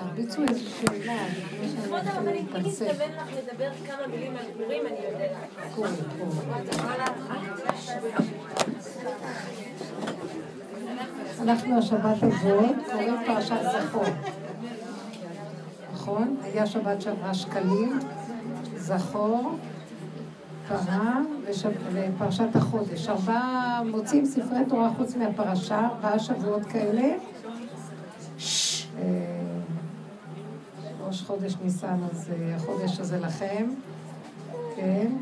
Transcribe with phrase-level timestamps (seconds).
[0.00, 1.26] תרביצו שאלה,
[1.84, 5.30] כבוד מתכוון לך לדבר כמה מילים על פורים, אני יודעת.
[11.42, 14.04] אנחנו השבת הזאת קוראים פרשת זכור.
[15.92, 16.36] נכון?
[16.42, 17.98] היה שבת שעברה שקלים,
[18.76, 19.58] זכור,
[20.68, 21.20] פרה
[21.92, 23.08] ופרשת החודש.
[23.08, 27.08] ארבעה מוצאים ספרי תורה חוץ מהפרשה, ארבעה שבועות כאלה.
[31.18, 33.66] ראש חודש ניסן, אז אה, החודש הזה לכם,
[34.76, 35.12] כן?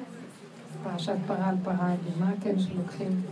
[0.84, 3.23] פרשת פרה על פרה אדומה, כן, שלוקחים.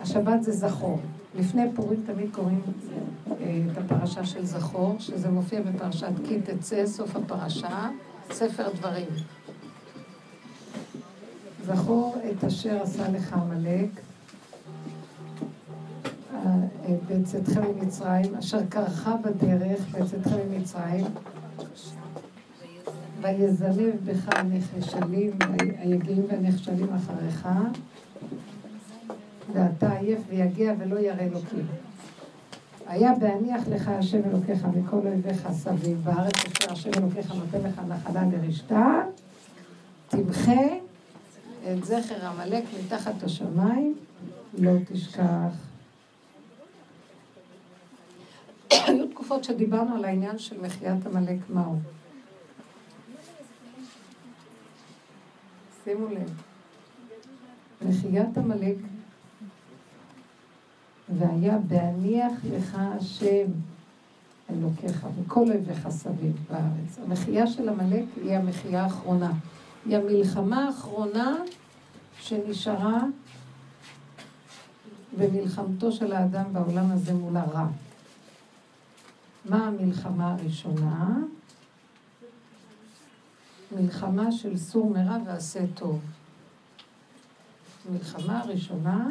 [0.00, 1.00] והשבת זה זכור.
[1.34, 2.62] לפני פורים תמיד קוראים
[3.30, 7.88] אה, את הפרשה של זכור, שזה מופיע בפרשת כי תצא, סוף הפרשה,
[8.30, 9.08] ספר דברים.
[11.64, 13.90] זכור את אשר עשה לך עמלק,
[17.08, 21.04] בצאתכם ממצרים, אשר קרחה בדרך בצאתכם ממצרים,
[23.20, 25.30] ויזנב בך הנחשלים,
[25.78, 27.48] היגעים והנחשלים אחריך,
[29.52, 31.66] ואתה עייף ויגיע ולא ירא אלוקים.
[32.86, 38.22] היה בהניח לך השם אלוקיך מכל אויביך סביב, בארץ אשר השם אלוקיך נותן לך נחלה
[38.32, 39.02] לרשתה,
[40.08, 40.62] תמחה
[41.72, 43.94] את זכר עמלק מתחת השמיים,
[44.58, 45.73] לא תשכח.
[48.86, 51.78] היו תקופות שדיברנו על העניין של מחיית עמלק מהו.
[55.84, 56.40] שימו לב,
[57.82, 58.76] מחיית עמלק
[61.08, 63.46] והיה בהניח לך השם
[64.50, 66.98] אלוקיך מכל אויביך סביב בארץ.
[67.04, 69.32] המחייה של עמלק היא המחייה האחרונה.
[69.86, 71.36] היא המלחמה האחרונה
[72.20, 73.02] שנשארה
[75.18, 77.66] במלחמתו של האדם בעולם הזה מול הרע.
[79.44, 81.18] מה המלחמה הראשונה?
[83.72, 86.00] מלחמה של סור מרע ועשה טוב.
[87.88, 89.08] המלחמה הראשונה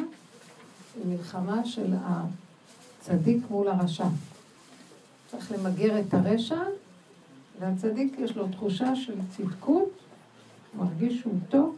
[0.96, 4.06] היא מלחמה של הצדיק מול הרשע.
[5.30, 6.62] צריך למגר את הרשע,
[7.60, 9.90] והצדיק יש לו תחושה של צדקות,
[10.78, 11.76] מרגיש שהוא טוב,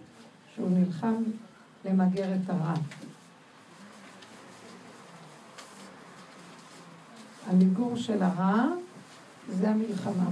[0.54, 1.14] שהוא נלחם
[1.84, 2.74] למגר את הרע.
[7.46, 8.64] המיגור של הרע
[9.48, 10.30] זה המלחמה.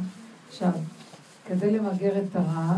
[0.48, 0.72] עכשיו,
[1.46, 2.76] כדי למגר את הרע,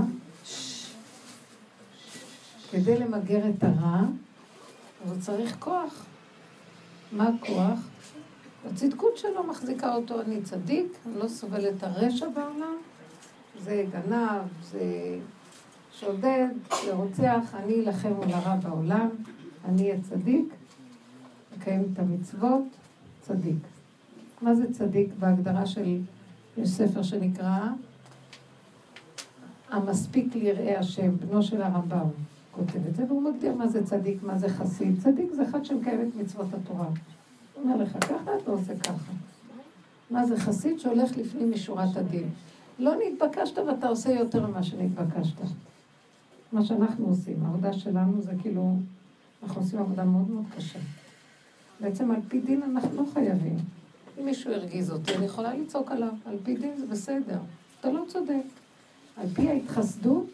[2.71, 4.01] כדי למגר את הרע,
[5.05, 6.05] הוא צריך כוח.
[7.13, 7.79] מה הכוח?
[8.71, 12.77] הצדקות שלו מחזיקה אותו, אני צדיק, אני לא סובל את הרשע בעולם,
[13.65, 15.19] זה גנב, זה
[15.93, 16.49] שודד,
[16.85, 19.09] זה רוצח, אני אלחם על הרע בעולם,
[19.65, 20.55] אני אהיה צדיק,
[21.57, 22.65] מקיים את המצוות,
[23.21, 23.75] צדיק.
[24.43, 25.99] מה זה צדיק בהגדרה של,
[26.59, 27.59] יש ספר שנקרא
[29.71, 32.09] המספיק ליראי השם, בנו של הרמב"ם
[32.51, 35.01] כותב את זה, והוא מגדיר מה זה צדיק, מה זה חסיד.
[35.01, 36.87] צדיק זה אחד שמקיים את מצוות התורה.
[36.87, 39.13] הוא אומר לך ככה, אתה עושה ככה.
[40.11, 42.29] מה זה חסיד שהולך לפנים משורת הדין.
[42.79, 45.37] לא נתבקשת ואתה עושה יותר ממה שנתבקשת.
[46.53, 48.77] מה שאנחנו עושים, העבודה שלנו זה כאילו,
[49.43, 50.79] אנחנו עושים עבודה מאוד מאוד קשה.
[51.81, 53.57] בעצם על פי דין אנחנו לא חייבים.
[54.21, 56.12] אם מישהו הרגיז אותי, אני יכולה לצעוק עליו.
[56.27, 57.38] על פי דין זה בסדר.
[57.81, 58.44] אתה לא צודק.
[59.16, 60.27] על פי ההתחסדות,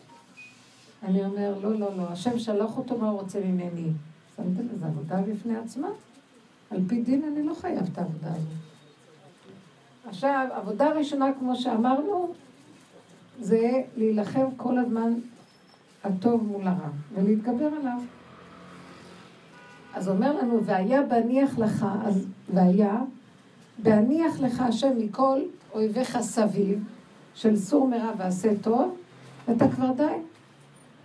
[1.02, 3.90] אני אומר, לא, לא, לא, השם שלח אותו, מה הוא רוצה ממני?
[4.36, 5.88] שמתם לזה עבודה בפני עצמה?
[6.70, 8.62] על פי דין אני לא חייב את העבודה הזאת.
[10.08, 12.32] עכשיו, עבודה ראשונה, כמו שאמרנו,
[13.40, 15.12] זה להילחם כל הזמן
[16.04, 17.98] הטוב מול הרע, ולהתגבר עליו.
[19.94, 23.00] אז אומר לנו, והיה בהניח לך, אז והיה,
[23.82, 25.40] בהניח לך השם מכל
[25.72, 26.84] אויביך סביב,
[27.34, 28.96] של סור מרע ועשה טוב,
[29.50, 30.16] אתה כבר די.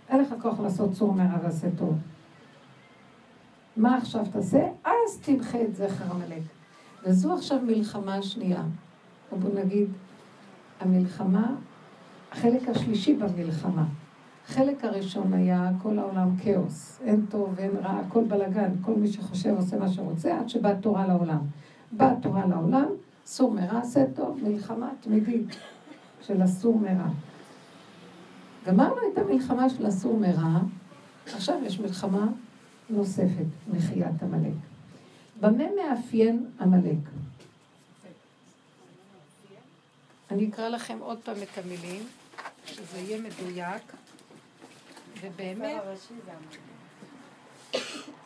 [0.08, 1.94] אין לך כוח לעשות סור מרע ועשה טוב.
[3.76, 4.68] מה עכשיו תעשה?
[4.84, 6.42] אז תמחה את זכר עמלק.
[7.04, 8.62] וזו עכשיו מלחמה שנייה.
[9.38, 9.88] בואו נגיד,
[10.80, 11.54] המלחמה,
[12.32, 13.84] החלק השלישי במלחמה.
[14.48, 19.54] החלק הראשון היה כל העולם כאוס, אין טוב, אין רע, הכל בלאגן, כל מי שחושב
[19.56, 21.40] עושה מה שרוצה, עד שבאה תורה לעולם.
[21.92, 22.86] באה תורה לעולם,
[23.26, 25.48] סור מרע, עשה טוב, מלחמה תמידית
[26.22, 27.08] של הסור מרע.
[28.66, 30.58] גמרנו את המלחמה של הסור מרע,
[31.26, 32.26] עכשיו יש מלחמה
[32.90, 34.54] נוספת, מחיית עמלק.
[35.40, 36.98] במה מאפיין עמלק?
[40.30, 42.02] אני אקרא לכם עוד פעם את המילים,
[42.66, 43.82] שזה יהיה מדויק,
[45.22, 45.82] ובאמת...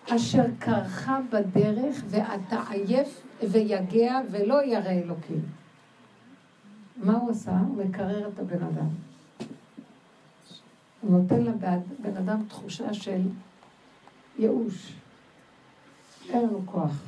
[0.09, 5.43] אשר קרחה בדרך ואתה עייף ויגע ולא ירא אלוקים.
[6.97, 7.59] מה הוא עשה?
[7.59, 8.89] הוא מקרר את הבן אדם.
[11.01, 13.21] הוא נותן לבן אדם תחושה של
[14.39, 14.93] ייאוש.
[16.29, 17.03] אין לנו כוח.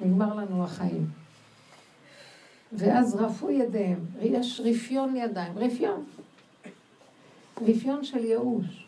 [0.00, 1.06] נגמר לנו החיים.
[2.72, 6.04] ואז רפו ידיהם, יש רפיון ידיים, רפיון.
[7.62, 8.86] רפיון של ייאוש.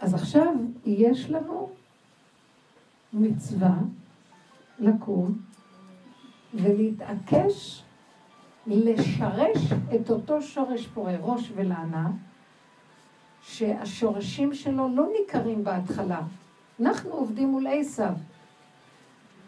[0.00, 0.54] אז עכשיו
[0.86, 1.70] יש לנו
[3.12, 3.74] מצווה
[4.78, 5.38] לקום
[6.54, 7.82] ולהתעקש
[8.66, 12.10] לשרש את אותו שורש פורה ראש ולענה,
[13.42, 16.20] שהשורשים שלו לא ניכרים בהתחלה.
[16.80, 18.12] אנחנו עובדים מול עשיו,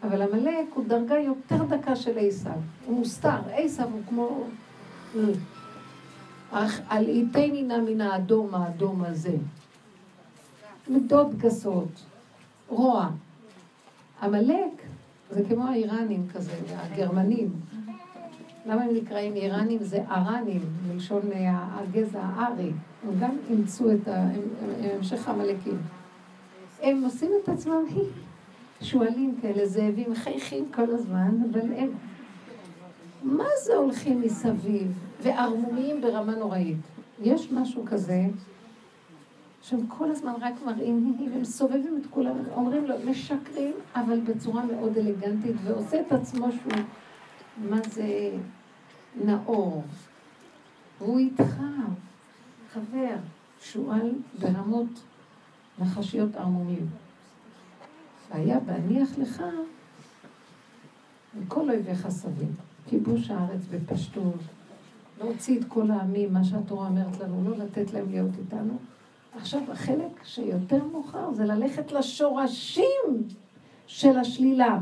[0.03, 2.59] אבל עמלק הוא דרגה יותר דקה של עשיו.
[2.85, 4.43] הוא מוסתר, עשיו הוא כמו...
[6.51, 9.35] אך על איתני נא מן האדום האדום הזה.
[10.87, 12.03] מידות גסות,
[12.67, 13.09] רוע.
[14.21, 14.81] עמלק
[15.31, 17.49] זה כמו האיראנים כזה, הגרמנים.
[18.65, 19.83] למה הם נקראים איראנים?
[19.83, 22.71] זה ארנים, מלשון הגזע הארי.
[23.03, 25.77] הם גם אימצו את המשך העמלקים.
[26.81, 27.83] הם עושים את עצמם
[28.81, 31.89] שועלים כאלה, זאבים, חייכים כל הזמן, אבל הם...
[33.23, 34.91] מה זה הולכים מסביב
[35.21, 36.77] וערמומיים ברמה נוראית?
[37.21, 38.25] יש משהו כזה
[39.61, 44.97] שהם כל הזמן רק מראים, והם סובבים את כולם, אומרים לו, משקרים, אבל בצורה מאוד
[44.97, 46.83] אלגנטית, ועושה את עצמו שהוא,
[47.69, 48.31] מה זה
[49.25, 49.83] נאור.
[50.99, 51.55] והוא איתך,
[52.73, 53.15] חבר,
[53.61, 54.87] שועל ברמות
[55.79, 56.89] נחשיות ערמומיות.
[58.31, 59.43] והיה בהניח לך
[61.39, 62.55] מכל אויביך סביב.
[62.89, 64.39] כיבוש הארץ בפשטות,
[65.19, 68.77] להוציא את כל העמים, מה שהתורה אומרת לנו, לא לתת להם להיות איתנו.
[69.37, 73.27] עכשיו, החלק שיותר מאוחר זה ללכת לשורשים
[73.87, 74.79] של השלילה.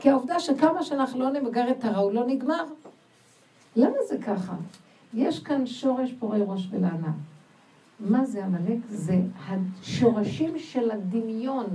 [0.00, 2.64] כי העובדה שכמה שאנחנו לא נמגר את הרע, הוא לא נגמר.
[3.76, 4.54] למה זה ככה?
[5.14, 7.12] יש כאן שורש פורה ראש ולענה.
[8.00, 8.78] מה זה עמלק?
[8.88, 11.66] זה השורשים של הדמיון.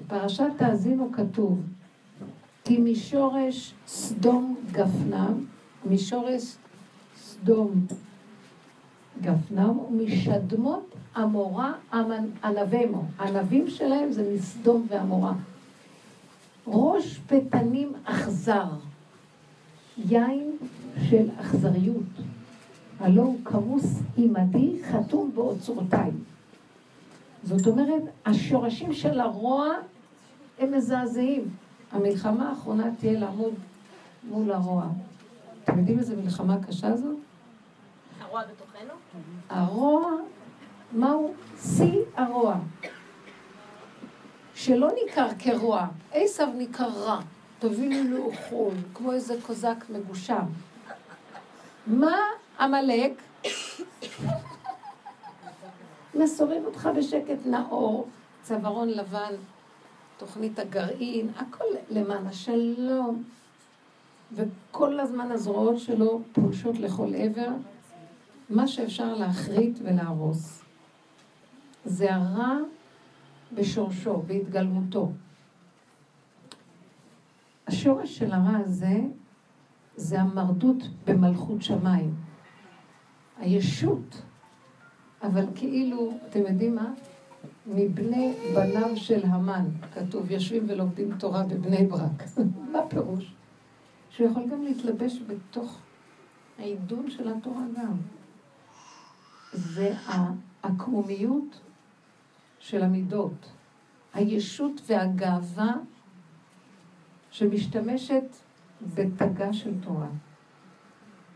[0.00, 1.60] בפרשת תאזינו כתוב,
[2.64, 5.44] כי משורש סדום גפנם,
[5.90, 6.56] משורש
[7.40, 7.86] סדום
[9.20, 11.72] גפנם, ומשדמות עמורה
[12.44, 13.04] ענבימו.
[13.20, 15.32] ענבים שלהם זה מסדום ועמורה.
[16.66, 18.68] ראש פתנים אכזר,
[19.98, 20.56] יין
[21.08, 22.02] של אכזריות.
[23.00, 26.10] הלא הוא כמוס עימדי, חתום באוצרותיי.
[27.44, 29.66] זאת אומרת, השורשים של הרוע
[30.58, 31.42] הם מזעזעים.
[31.92, 33.54] המלחמה האחרונה תהיה לעמוד
[34.28, 34.86] מול הרוע.
[35.64, 37.08] אתם יודעים איזה מלחמה קשה זו?
[38.36, 38.94] הרוע בתוכנו?
[39.48, 40.12] הרוע,
[40.92, 42.56] מהו שיא הרוע?
[44.54, 47.20] שלא ניכר כרוע, עשב ניכר רע.
[47.58, 50.44] תבינו לאכול, כמו איזה קוזק מגושם.
[51.86, 52.16] מה
[52.60, 53.22] עמלק,
[56.14, 58.08] מסובב אותך בשקט נאור,
[58.42, 59.34] צווארון לבן,
[60.16, 63.22] תוכנית הגרעין, הכל למען השלום.
[64.32, 67.48] וכל הזמן הזרועות שלו פולשות לכל עבר,
[68.50, 70.62] מה שאפשר להחריט ולהרוס.
[71.84, 72.56] זה הרע
[73.54, 75.12] בשורשו, בהתגלמותו.
[77.66, 79.00] השורש של הרע הזה
[79.96, 80.76] זה המרדות
[81.06, 82.14] במלכות שמיים.
[83.38, 84.22] הישות,
[85.22, 86.92] אבל כאילו, אתם יודעים מה?
[87.66, 92.22] מבני בניו של המן, כתוב, יושבים ולומדים תורה בבני ברק.
[92.72, 93.32] מה פירוש?
[94.10, 95.78] שהוא יכול גם להתלבש בתוך
[96.58, 97.96] העידון של התורה גם.
[99.56, 101.60] זה העקרומיות
[102.58, 103.52] של המידות,
[104.14, 105.72] הישות והגאווה
[107.30, 108.36] שמשתמשת
[108.94, 110.08] בתגה של תורה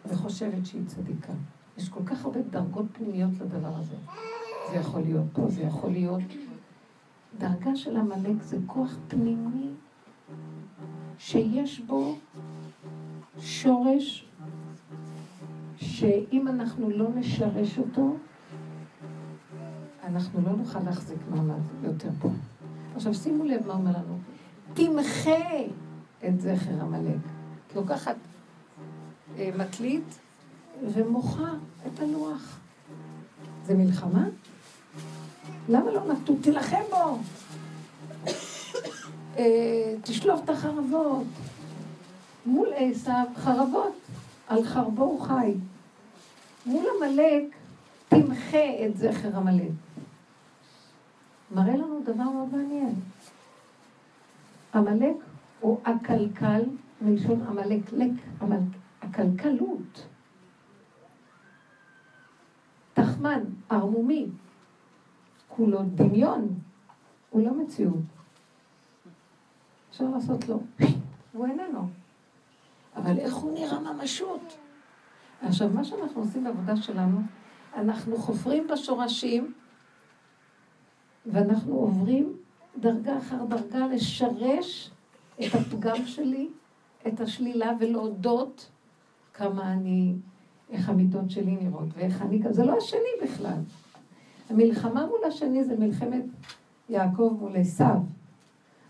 [0.06, 1.32] וחושבת שהיא צדיקה.
[1.78, 3.96] יש כל כך הרבה דרגות פנימיות לדבר הזה.
[4.70, 6.22] זה יכול להיות פה, זה יכול להיות...
[7.38, 9.70] דרגה של עמלק זה כוח פנימי
[11.18, 12.18] שיש בו
[13.38, 14.29] שורש
[15.80, 18.16] שאם אנחנו לא נשרש אותו,
[20.04, 22.28] אנחנו לא נוכל להחזיק מעמד יותר פה.
[22.96, 24.18] עכשיו שימו לב מה אומר לנו.
[24.74, 25.58] תמחה
[26.28, 27.20] את זכר עמלק.
[27.76, 28.16] לוקחת
[29.38, 30.04] אה, מקליט
[30.94, 31.50] ומוחה
[31.86, 32.58] את הלוח.
[33.66, 34.24] זה מלחמה?
[35.68, 36.34] למה לא נטו?
[36.40, 37.18] תילחם בו.
[39.38, 41.26] אה, תשלוף את החרבות.
[42.46, 43.92] מול עשיו חרבות,
[44.48, 45.54] על חרבו הוא חי.
[46.66, 47.56] מול עמלק,
[48.08, 49.70] תמחה את זכר עמלק.
[51.54, 52.94] מראה לנו דבר מאוד מעניין.
[54.74, 55.16] עמלק
[55.60, 56.62] הוא הקלקל,
[57.00, 58.10] מלשון עמלק, לק,
[58.42, 60.06] עמלק, הקלקלות.
[62.94, 63.40] תחמן,
[63.70, 64.26] ערמומי,
[65.48, 66.58] כולו דמיון,
[67.30, 67.94] הוא לא מציאות.
[69.90, 70.60] אפשר לעשות לו,
[71.32, 71.88] הוא איננו.
[72.96, 74.56] אבל איך הוא נראה ממשות?
[75.42, 77.20] עכשיו, מה שאנחנו עושים בעבודה שלנו,
[77.76, 79.52] אנחנו חופרים בשורשים,
[81.26, 82.36] ואנחנו עוברים
[82.80, 84.90] דרגה אחר דרגה לשרש
[85.40, 86.48] את הפגם שלי,
[87.06, 88.70] את השלילה, ולהודות
[89.34, 90.14] כמה אני,
[90.70, 93.58] איך המידות שלי נראות, ואיך אני, זה לא השני בכלל.
[94.50, 96.24] המלחמה מול השני זה מלחמת
[96.88, 98.00] יעקב מול עשיו.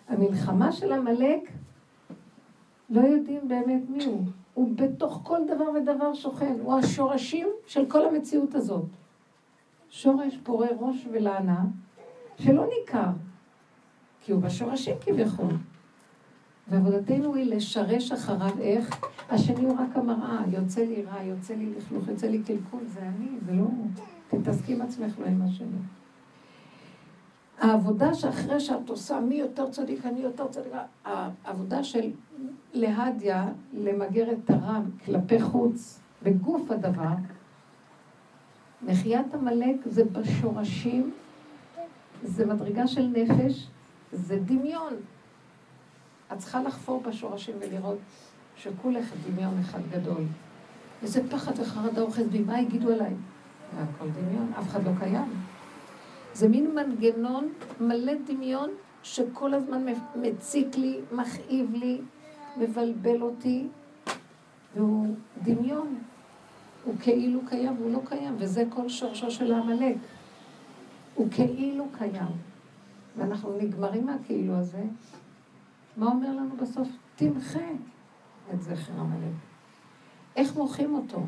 [0.08, 1.52] המלחמה של עמלק,
[2.90, 4.24] לא יודעים באמת מי הוא.
[4.54, 8.84] הוא בתוך כל דבר ודבר שוכן, הוא השורשים של כל המציאות הזאת.
[9.88, 11.64] שורש פורה ראש ולענה,
[12.38, 13.10] שלא ניכר,
[14.20, 15.52] כי הוא בשורשים כביכול.
[16.68, 19.00] ועבודתנו היא לשרש אחריו איך?
[19.30, 23.28] השני הוא רק המראה, יוצא לי רע, יוצא לי לכלוך, יוצא לי קלקול, זה אני,
[23.46, 23.66] זה לא...
[24.28, 25.99] תתעסקי עם עצמך לא עם השני.
[27.60, 30.72] העבודה שאחרי שאת עושה מי יותר צדיק, אני יותר צדיק,
[31.04, 32.10] העבודה של
[32.72, 37.14] להדיה, למגר את הרע כלפי חוץ, בגוף הדבר,
[38.82, 41.10] מחיית עמלק זה בשורשים,
[42.22, 43.66] זה מדרגה של נפש,
[44.12, 44.92] זה דמיון.
[46.32, 47.98] את צריכה לחפור בשורשים ולראות
[48.56, 50.24] שכולך דמיון אחד גדול.
[51.02, 53.14] וזה פחד וחרדה אוחז בי, מה יגידו עליי?
[53.76, 55.39] והכל דמיון, אף אחד לא קיים.
[56.34, 57.48] זה מין מנגנון
[57.80, 58.70] מלא דמיון
[59.02, 59.84] שכל הזמן
[60.16, 62.00] מציק לי, מכאיב לי,
[62.56, 63.66] מבלבל אותי,
[64.76, 65.98] והוא דמיון.
[66.84, 69.96] הוא כאילו קיים והוא לא קיים, וזה כל שורשו של העמלק.
[71.14, 72.32] הוא כאילו קיים.
[73.16, 74.84] ואנחנו נגמרים מהכאילו הזה.
[75.96, 76.88] מה אומר לנו בסוף?
[77.16, 77.70] תמחה
[78.54, 79.34] את זכר עמלק.
[80.36, 81.22] איך מוחים אותו?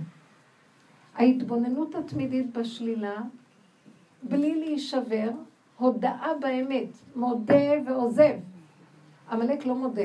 [1.14, 3.22] ההתבוננות התמידית בשלילה
[4.22, 5.30] בלי להישבר,
[5.78, 8.34] הודאה באמת, מודה ועוזב.
[9.30, 10.02] עמלק לא מודה,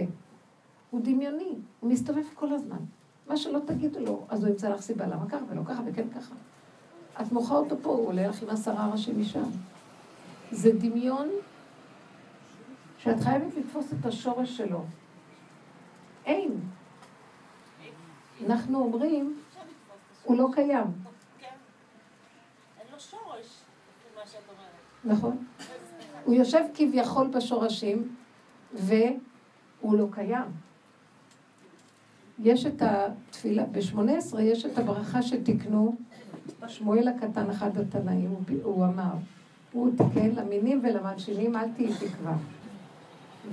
[0.89, 2.77] הוא דמיוני, הוא מסתובב כל הזמן.
[3.27, 6.35] מה שלא תגידו לו, אז הוא ימצא לך סיבה למה ככה ולא ככה וכן ככה.
[7.21, 9.43] את מוחה אותו פה, הוא עולה לך עם עשרה ראשים משם.
[10.51, 11.29] זה דמיון
[12.97, 14.83] שאת חייבת לתפוס את השורש שלו.
[16.25, 16.51] אין.
[18.45, 19.37] אנחנו אומרים,
[20.23, 20.85] הוא לא קיים.
[25.05, 25.37] נכון.
[26.25, 28.15] הוא יושב כביכול בשורשים,
[28.73, 30.45] והוא לא קיים.
[32.43, 35.95] יש את התפילה, ב-18 יש את הברכה שתיקנו,
[36.67, 39.13] שמואל הקטן, אחד התנאים, הוא, אמר,
[39.71, 42.35] הוא תיקן למינים ולמלשינים, אל תהיי תקווה.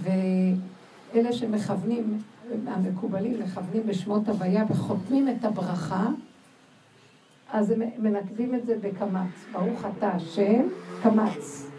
[0.01, 2.19] ואלה שמכוונים,
[2.67, 6.09] המקובלים מכוונים בשמות הוויה וחותמים את הברכה,
[7.55, 9.45] אז הם מנקבים את זה בקמץ.
[9.53, 10.69] ברוך אתה השם,
[11.03, 11.71] קמץ.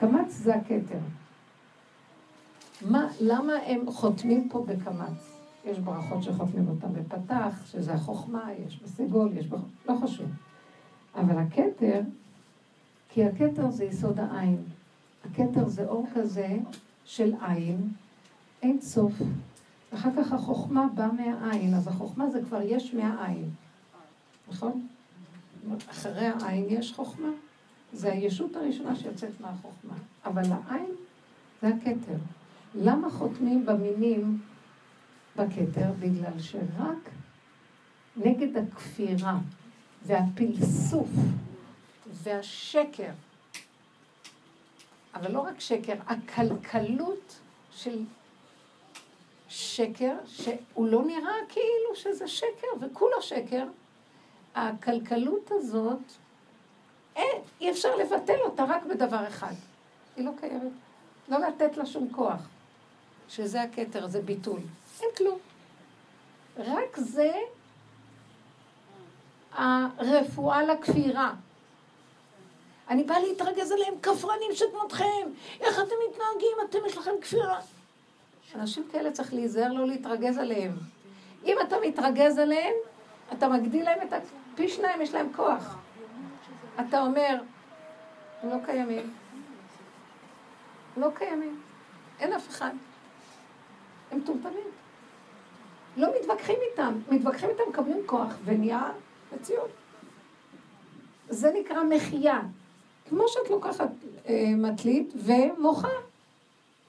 [0.00, 0.98] קמץ זה הכתר.
[2.82, 5.36] מה, למה הם חותמים פה בקמץ?
[5.64, 9.54] יש ברכות שחותמים אותם בפתח, שזה החוכמה, יש בסגול, יש ב...
[9.88, 10.26] לא חשוב.
[11.14, 12.00] אבל הכתר,
[13.08, 14.62] כי הכתר זה יסוד העין.
[15.24, 16.56] הכתר זה אור כזה
[17.04, 17.92] של עין,
[18.62, 19.12] אין סוף.
[19.94, 23.50] אחר כך החוכמה באה מהעין, אז החוכמה זה כבר יש מהעין,
[24.48, 24.86] נכון?
[25.90, 27.28] אחרי העין יש חוכמה.
[27.92, 29.94] זה הישות הראשונה שיוצאת מהחוכמה.
[30.24, 30.94] אבל העין
[31.62, 32.16] זה הכתר.
[32.74, 34.40] למה חותמים במינים
[35.36, 35.92] בכתר?
[36.00, 37.10] בגלל שרק
[38.16, 39.38] נגד הכפירה
[40.02, 41.08] והפלסוף
[42.06, 43.12] והשקר,
[45.14, 47.40] אבל לא רק שקר, הקלקלות
[47.70, 48.04] של
[49.48, 53.66] שקר, שהוא לא נראה כאילו שזה שקר, וכולו שקר,
[54.54, 55.98] הקלקלות הזאת,
[57.16, 59.52] אין, אי אפשר לבטל אותה רק בדבר אחד.
[60.16, 60.72] היא לא קיימת.
[61.28, 62.48] לא לתת לה שום כוח.
[63.28, 64.60] שזה הכתר, זה ביטול.
[65.02, 65.38] אין כלום.
[66.58, 67.32] רק זה
[69.52, 71.34] הרפואה לכפירה.
[72.88, 75.30] אני באה להתרגז עליהם, כפרנים שכמותכם,
[75.60, 77.60] איך אתם מתנהגים, אתם יש לכם כפירה.
[78.54, 80.76] אנשים כאלה צריך להיזהר לא להתרגז עליהם.
[81.44, 82.74] אם אתה מתרגז עליהם,
[83.32, 84.16] אתה מגדיל להם את ה...
[84.54, 85.78] פי שניים יש להם כוח.
[86.80, 87.40] אתה אומר,
[88.42, 89.14] הם לא קיימים.
[90.96, 91.60] לא קיימים.
[92.20, 92.70] אין אף אחד.
[94.10, 94.68] הם מטומטמים.
[95.96, 96.98] לא מתווכחים איתם.
[97.10, 98.92] מתווכחים איתם, מקבלים כוח, ונהיה
[99.32, 99.70] מציאות.
[101.28, 102.40] זה נקרא מחייה.
[103.08, 103.90] כמו שאת לוקחת
[104.28, 105.88] אה, מטלית ומוחה.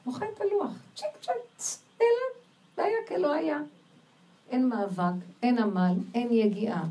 [0.06, 0.72] מוחה את הלוח.
[0.96, 1.82] צ'יק צ'ק.
[2.78, 3.58] לא היה כלא היה.
[4.52, 6.84] אין מאבק, אין עמל, אין יגיעה.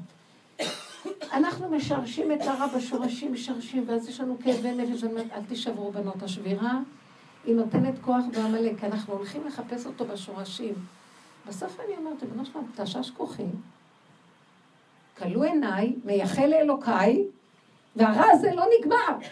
[1.32, 5.92] אנחנו משרשים את הרע בשורשים, משרשים, ואז יש לנו כאבי נפש, ואני אומרת, אל תישברו
[5.92, 6.78] בנות השבירה,
[7.44, 10.74] היא נותנת כוח בעמלק, אנחנו הולכים לחפש אותו בשורשים.
[11.48, 13.46] בסוף אני אומרת, ריבונו שלום, תשש כוחי,
[15.18, 17.24] כלו עיניי, מייחל לאלוקיי,
[17.96, 19.26] והרע הזה לא נגמר.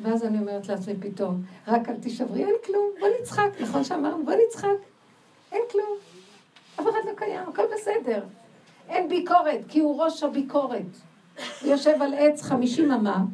[0.00, 4.34] ואז אני אומרת לעצמי פתאום, רק אל תישברי, אין כלום, בוא נצחק, נכון שאמרנו, בוא
[4.46, 4.68] נצחק,
[5.52, 5.98] אין כלום.
[6.80, 8.24] אף אחד לא קיים, הכל בסדר.
[8.88, 10.82] אין ביקורת, כי הוא ראש הביקורת.
[11.62, 13.24] הוא יושב על עץ חמישים אמה,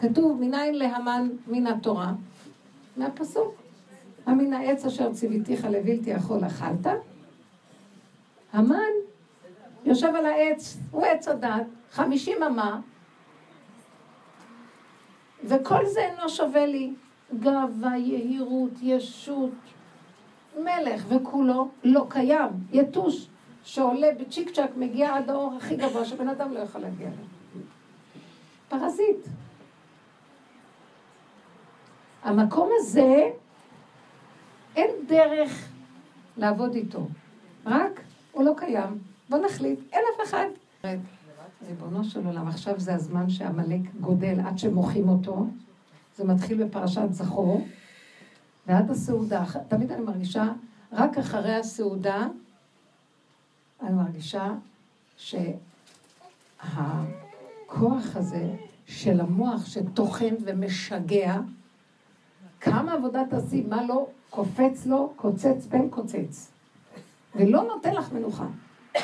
[0.00, 2.12] כתוב מניין להמן מן התורה,
[2.96, 3.54] מהפסוק.
[4.26, 6.86] המן העץ אשר ציוויתיך לבלתי יכול אכלת.
[8.52, 8.92] המן
[9.84, 12.80] יושב על העץ, הוא עץ הדת, חמישים אמה,
[15.44, 16.92] וכל זה אינו שווה לי
[17.40, 19.50] גאווה, יהירות, ישות,
[20.58, 23.28] מלך, וכולו לא קיים, יתוש,
[23.64, 27.62] שעולה בצ'יק צ'אק, מגיע עד האור הכי גבוה שבן אדם לא יכול להגיע אליו.
[28.68, 29.26] פרזיט.
[32.22, 33.30] המקום הזה,
[34.76, 35.68] אין דרך
[36.36, 37.06] לעבוד איתו.
[37.66, 38.00] רק,
[38.32, 38.98] הוא לא קיים.
[39.28, 40.46] בוא נחליט, אין אף אחד.
[41.68, 45.46] ריבונו של עולם, עכשיו זה הזמן שעמלק גודל עד שמוחים אותו.
[46.16, 47.66] זה מתחיל בפרשת זכור,
[48.70, 49.44] ועד הסעודה.
[49.68, 50.44] תמיד אני מרגישה,
[50.92, 52.26] רק אחרי הסעודה,
[53.82, 54.54] אני מרגישה
[55.16, 56.66] שהכוח
[58.14, 61.36] הזה של המוח שטוחן ומשגע,
[62.60, 66.50] כמה עבודה תעשי, מה לא קופץ לו, קוצץ בן קוצץ.
[67.34, 68.46] ולא נותן לך מנוחה.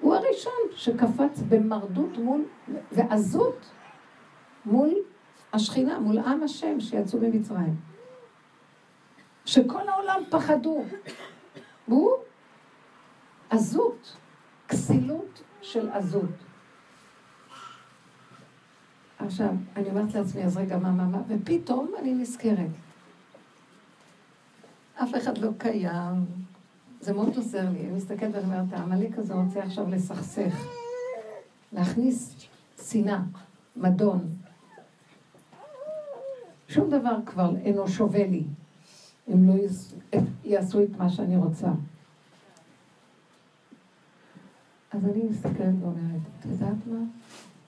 [0.00, 2.44] הוא הראשון שקפץ במרדות מול,
[2.92, 3.66] ועזות
[4.66, 4.94] מול
[5.52, 7.89] השכינה, מול עם השם שיצאו ממצרים.
[9.44, 10.84] שכל העולם פחדו.
[11.88, 12.10] והוא
[13.50, 14.16] עזות,
[14.68, 16.30] כסילות של עזות.
[19.18, 22.70] עכשיו, אני אומרת לעצמי, אז רגע, מה, מה, מה, ופתאום אני נזכרת.
[24.94, 26.26] אף אחד לא קיים.
[27.00, 27.80] זה מאוד עוזר לי.
[27.80, 30.66] אני מסתכלת ואני אומרת, העמלק הזה רוצה עכשיו לסכסך,
[31.72, 32.34] להכניס
[32.90, 33.20] שנאה,
[33.76, 34.28] מדון.
[36.68, 38.44] שום דבר כבר אינו שווה לי,
[39.32, 39.54] אם לא
[40.44, 41.68] יעשו את מה שאני רוצה.
[44.90, 46.98] אז אני מסתכלת ואומרת, את יודעת מה?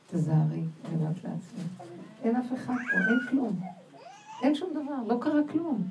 [0.07, 1.63] תזהרי, אני אומרת לעצמי.
[2.23, 3.61] אין אף אחד פה, אין כלום.
[4.43, 5.89] אין שום דבר, לא קרה כלום.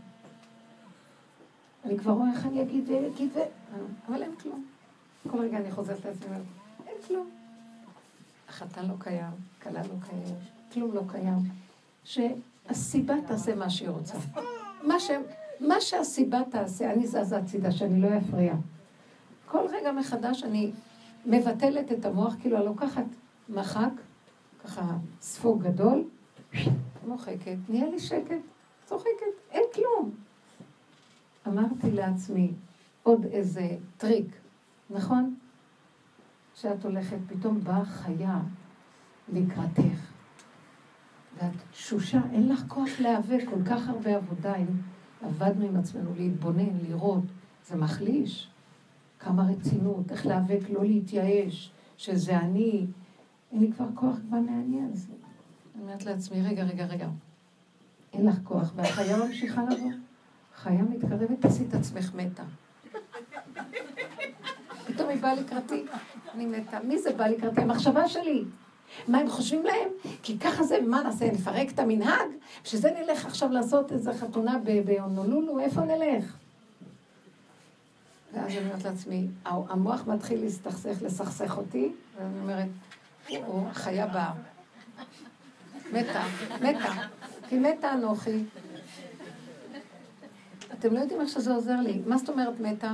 [1.86, 3.40] אני כבר רואה איך אני אגיד ואגיד ו...
[4.08, 4.66] אבל אין כלום.
[5.32, 6.36] כל רגע אני חוזרת לעצמי
[6.88, 7.30] אין כלום.
[8.50, 9.32] החתן לא קיים,
[9.64, 10.36] כלה לא קיים,
[10.74, 11.40] כלום לא קיים.
[12.04, 14.18] שהסיבה תעשה מה שהיא רוצה.
[14.84, 15.12] מה, ש...
[15.62, 18.54] מה שהסיבה תעשה, אני זזה הצידה, שאני לא אפריע.
[19.46, 20.72] כל רגע מחדש אני
[21.26, 23.06] מבטלת את המוח, כאילו אני לוקחת
[23.50, 23.92] מחק,
[24.64, 26.04] ככה ספוג גדול,
[27.08, 28.36] מוחקת, נהיה לי שקט,
[28.86, 30.12] צוחקת, אין כלום.
[31.48, 32.52] אמרתי לעצמי,
[33.04, 34.36] עוד איזה טריק,
[34.90, 35.36] נכון?
[36.56, 38.40] שאת הולכת, פתאום באה חיה
[39.34, 40.12] לקראתך,
[41.38, 44.68] ואת תשושה, אין לך כוח להיאבק, כל כך הרבה עבודה, אם
[45.22, 47.24] עבדנו עם עצמנו להתבונן, לראות,
[47.68, 48.48] זה מחליש.
[49.20, 52.86] כמה רצינות, איך להיאבק, לא להתייאש, שזה אני.
[53.52, 55.14] אין לי כבר כוח כבר מהעניין הזה.
[55.76, 57.08] אני אומרת לעצמי, רגע, רגע, רגע,
[58.14, 59.92] אין לך כוח, והחיה ממשיכה לבוא.
[60.56, 62.44] חיה מתקרבת, תעשי את עצמך מתה.
[64.88, 65.86] פתאום היא באה לקראתי,
[66.34, 66.80] אני מתה.
[66.80, 67.62] מי זה בא לקראתי?
[67.62, 68.44] המחשבה שלי.
[69.08, 69.90] מה הם חושבים להם?
[70.24, 71.32] כי ככה זה, מה נעשה?
[71.32, 72.30] נפרק את המנהג?
[72.64, 75.60] שזה נלך עכשיו לעשות איזה חתונה בהונולולו?
[75.60, 76.36] איפה נלך?
[78.34, 82.68] ואז אני אומרת לעצמי, המוח מתחיל להסתכסך, לסכסך אותי, ואני אומרת,
[83.46, 84.34] הוא חיה באה.
[85.94, 86.24] מתה,
[86.62, 86.94] מתה,
[87.50, 88.44] כי מתה אנוכי.
[90.74, 92.02] אתם לא יודעים איך שזה עוזר לי.
[92.06, 92.94] מה זאת אומרת מתה?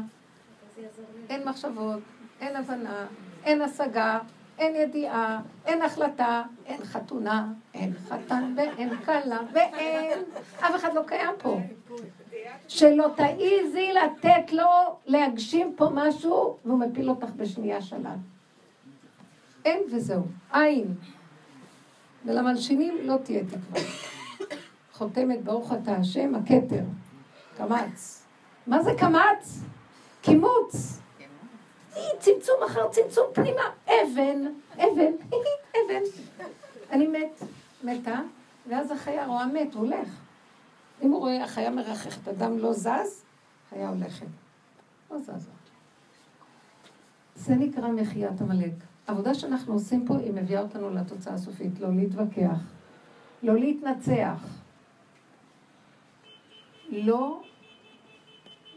[1.30, 2.00] אין מחשבות,
[2.42, 3.06] אין הבנה,
[3.44, 4.20] אין השגה,
[4.58, 10.20] אין ידיעה, אין החלטה, אין חתונה, אין חתן ואין כלה ואין...
[10.60, 11.60] אף אחד לא קיים פה.
[12.68, 18.20] שלא תעיזי לתת לו להגשים פה משהו, והוא מפיל אותך בשנייה שלב.
[19.66, 20.96] אין וזהו, אין.
[22.26, 23.82] ולמלשינים לא תהיה תקווה.
[24.94, 26.84] חותמת ברוך אתה השם, הכתר,
[27.58, 28.24] קמץ.
[28.68, 29.62] מה זה קמץ?
[30.22, 31.00] קימוץ.
[32.20, 34.42] צמצום אחר צמצום פנימה, אבן,
[34.76, 35.12] אבן,
[35.72, 36.02] אבן.
[36.92, 37.44] אני מת,
[37.84, 38.20] מתה,
[38.70, 40.08] ואז החיה רואה מת, הוא הולך.
[41.02, 43.24] אם הוא רואה החיה מרחכת, אדם לא זז,
[43.70, 44.26] חיה הולכת.
[45.12, 45.50] לא זזה.
[47.36, 48.74] זה נקרא מחיית עמלק.
[49.08, 51.80] העבודה שאנחנו עושים פה, היא מביאה אותנו לתוצאה הסופית.
[51.80, 52.60] לא להתווכח,
[53.44, 54.46] לא להתנצח,
[56.90, 57.42] לא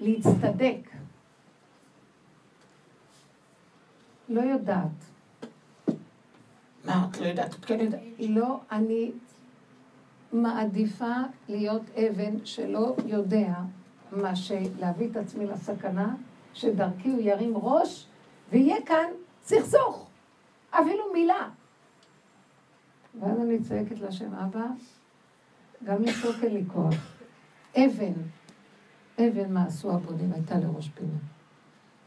[0.01, 1.00] להצטדק.
[4.31, 5.05] לא יודעת.
[6.85, 7.55] מה, את לא יודעת?
[7.55, 8.01] את כן יודעת.
[8.19, 9.13] לא, אני
[10.33, 11.15] מעדיפה
[11.49, 13.55] להיות אבן שלא יודע
[14.13, 16.15] מה שלהביא את עצמי לסכנה,
[16.55, 18.07] שדרכי הוא ירים ראש,
[18.51, 19.07] ויהיה כאן
[19.43, 20.09] סכסוך,
[20.71, 21.49] אפילו מילה.
[23.21, 24.67] ואז אני צועקת להשם, אבא,
[25.85, 26.95] גם לצעוק אין לי כוח.
[27.77, 28.13] אבן,
[29.19, 31.19] אבן מה עשו הבונים הייתה לראש פינה.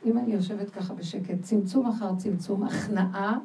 [0.06, 3.38] אם אני יושבת ככה בשקט, צמצום אחר צמצום, הכנעה,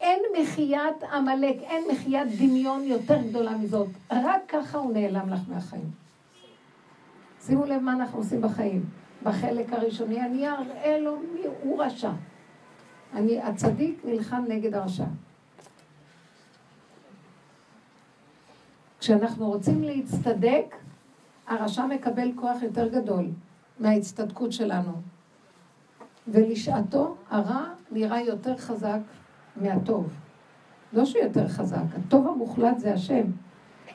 [0.00, 3.88] אין מחיית עמלק, אין מחיית דמיון יותר גדולה מזאת.
[4.10, 5.90] רק ככה הוא נעלם לך מהחיים.
[7.46, 8.84] שימו לב מה אנחנו עושים בחיים.
[9.22, 12.10] בחלק הראשוני אני אראה לו מי הוא רשע.
[13.14, 15.04] אני, הצדיק נלחם נגד הרשע.
[19.00, 20.76] כשאנחנו רוצים להצטדק,
[21.46, 23.26] הרשע מקבל כוח יותר גדול
[23.80, 24.92] מההצטדקות שלנו.
[26.32, 28.98] ולשעתו הרע נראה יותר חזק
[29.56, 30.08] מהטוב.
[30.92, 33.24] לא שהוא יותר חזק, הטוב המוחלט זה השם.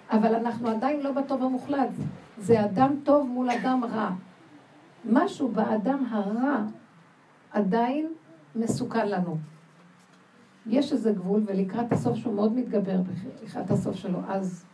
[0.10, 1.90] אבל אנחנו עדיין לא בטוב המוחלט.
[2.38, 4.12] זה אדם טוב מול אדם רע.
[5.06, 6.64] משהו באדם הרע
[7.52, 8.08] עדיין
[8.56, 9.38] מסוכן לנו.
[10.66, 12.98] יש איזה גבול, ולקראת הסוף שהוא מאוד מתגבר,
[13.44, 14.66] לקראת הסוף שלו, אז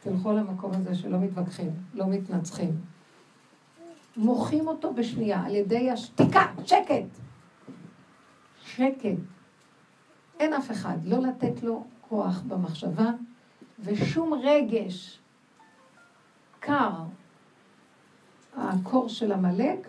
[0.00, 2.70] תלכו למקום הזה שלא מתווכחים, לא מתנצחים.
[4.16, 7.04] מוחים אותו בשנייה על ידי השתיקה, שקט.
[8.60, 9.18] שקט.
[10.40, 13.10] אין אף אחד, לא לתת לו כוח במחשבה
[13.78, 15.20] ושום רגש
[16.60, 16.90] קר.
[18.56, 19.88] הקור של עמלק,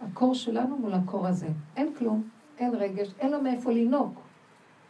[0.00, 1.48] הקור שלנו מול הקור הזה.
[1.76, 4.14] אין כלום, אין רגש, אין לו מאיפה לנהוג.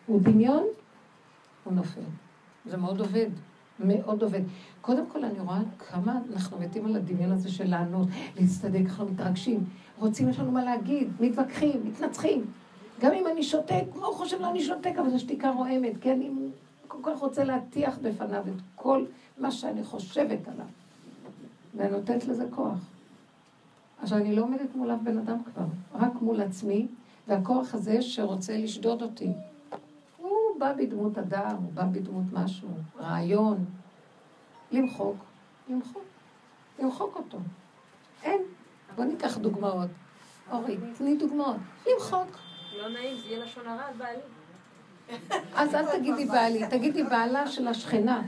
[0.06, 0.64] הוא דמיון,
[1.64, 2.00] הוא נופל.
[2.66, 3.30] זה מאוד עובד.
[3.80, 4.40] מאוד עובד.
[4.80, 9.64] קודם כל, אני רואה כמה אנחנו מתים על הדמיון הזה של לענות, להצטדק, אנחנו מתרגשים,
[9.98, 12.44] רוצים, יש לנו מה להגיד, מתווכחים, מתנצחים.
[13.00, 16.12] גם אם אני שותק, מה הוא חושב, לא אני שותק, אבל זו שתיקה רועמת, כי
[16.12, 16.30] אני
[16.88, 19.04] כל כך רוצה להטיח בפניו את כל
[19.38, 20.66] מה שאני חושבת עליו.
[21.76, 22.78] ואני נותנת לזה כוח.
[24.02, 25.64] עכשיו, אני לא עומדת מול אף בן אדם כבר,
[25.94, 26.86] רק מול עצמי,
[27.28, 29.32] והכוח הזה שרוצה לשדוד אותי.
[30.60, 33.64] בא בדמות אדם, הוא בא בדמות משהו, רעיון.
[34.72, 35.16] למחוק,
[35.68, 36.02] למחוק,
[36.78, 37.38] למחוק אותו.
[38.22, 38.42] אין.
[38.96, 39.88] בוא ניקח דוגמאות.
[40.52, 41.56] אורי, תני דוגמאות.
[41.86, 42.38] למחוק.
[42.78, 44.20] לא נעים, זה יהיה לשון הרע על בעלי.
[45.54, 48.22] אז אל תגידי בעלי, תגידי בעלה של השכנה.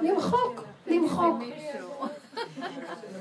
[0.00, 1.38] למחוק, למחוק.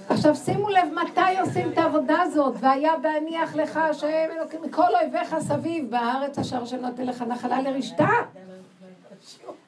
[0.09, 5.35] עכשיו שימו לב מתי עושים את העבודה הזאת, והיה בהניח לך השם אלוקים מכל אויביך
[5.39, 8.09] סביב בארץ אשר שנותן לך נחלה לרשתה.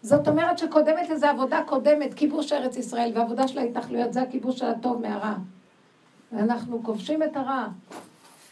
[0.02, 5.02] זאת אומרת שקודמת לזה עבודה קודמת, כיבוש ארץ ישראל, ועבודה של ההתנחלויות זה הכיבוש הטוב
[5.02, 5.34] מהרע.
[6.32, 7.68] ואנחנו כובשים את הרע.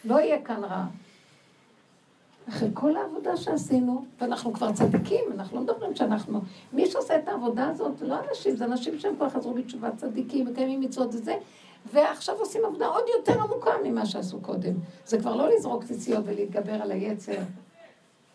[0.05, 0.85] לא יהיה כאן רע.
[2.49, 6.41] אחרי כל העבודה שעשינו, ואנחנו כבר צדיקים, אנחנו לא מדברים שאנחנו...
[6.73, 10.81] מי שעושה את העבודה הזאת לא אנשים, זה אנשים שהם כבר חזרו בתשובה צדיקים, מקיימים
[10.81, 11.35] מצוות וזה,
[11.93, 14.73] ועכשיו עושים עבודה עוד יותר עמוקה ממה שעשו קודם.
[15.05, 17.41] זה כבר לא לזרוק ציציות ולהתגבר על היצר,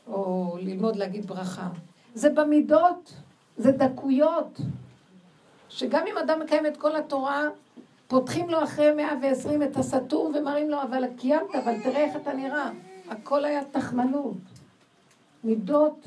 [0.07, 1.69] או ללמוד להגיד ברכה.
[2.15, 3.15] זה במידות,
[3.57, 4.61] זה דקויות.
[5.69, 7.43] שגם אם אדם מקיים את כל התורה,
[8.09, 12.71] פותחים לו אחרי 120 את הסתום ומראים לו, אבל קיימת, אבל תראה איך אתה נראה.
[13.09, 14.37] הכל היה תחמנות.
[15.45, 16.07] מידות,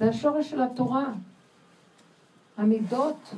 [0.00, 1.04] זה השורש של התורה.
[2.56, 3.34] המידות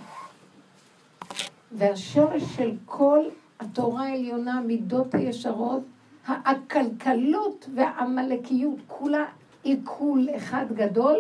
[1.73, 3.25] והשורש של כל
[3.61, 5.83] התורה העליונה, מידות הישרות,
[6.27, 9.25] העקלקלות והעמלקיות, כולה
[9.63, 11.17] עיכול אחד גדול,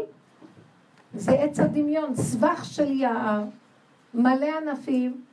[1.14, 3.44] זה עץ הדמיון, סבך של יער,
[4.14, 5.24] מלא ענפים,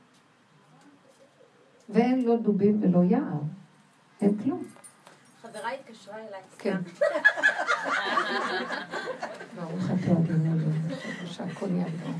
[1.89, 3.39] ואין לא דובים ולא יער,
[4.21, 4.63] אין כלום.
[5.41, 6.41] חברה התקשרה אליי.
[6.57, 6.77] כן.
[9.55, 10.63] ברוך אתה אדוני
[11.25, 12.13] שהכל יעבור.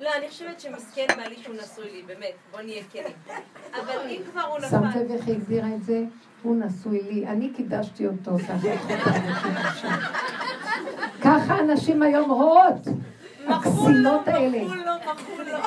[0.00, 3.16] לא, אני חושבת שמסכן בעלי שהוא נשוי לי, באמת, בוא נהיה כנים.
[3.70, 4.68] אבל אם כבר הוא נפל...
[4.68, 6.04] שמת לב איך היא הגדירה את זה?
[6.42, 8.30] הוא נשוי לי, אני קידשתי אותו,
[11.22, 12.88] ככה הנשים היום רואות.
[13.48, 14.64] הכסילות האלה.
[14.64, 15.58] מכרו לו, מכרו לו.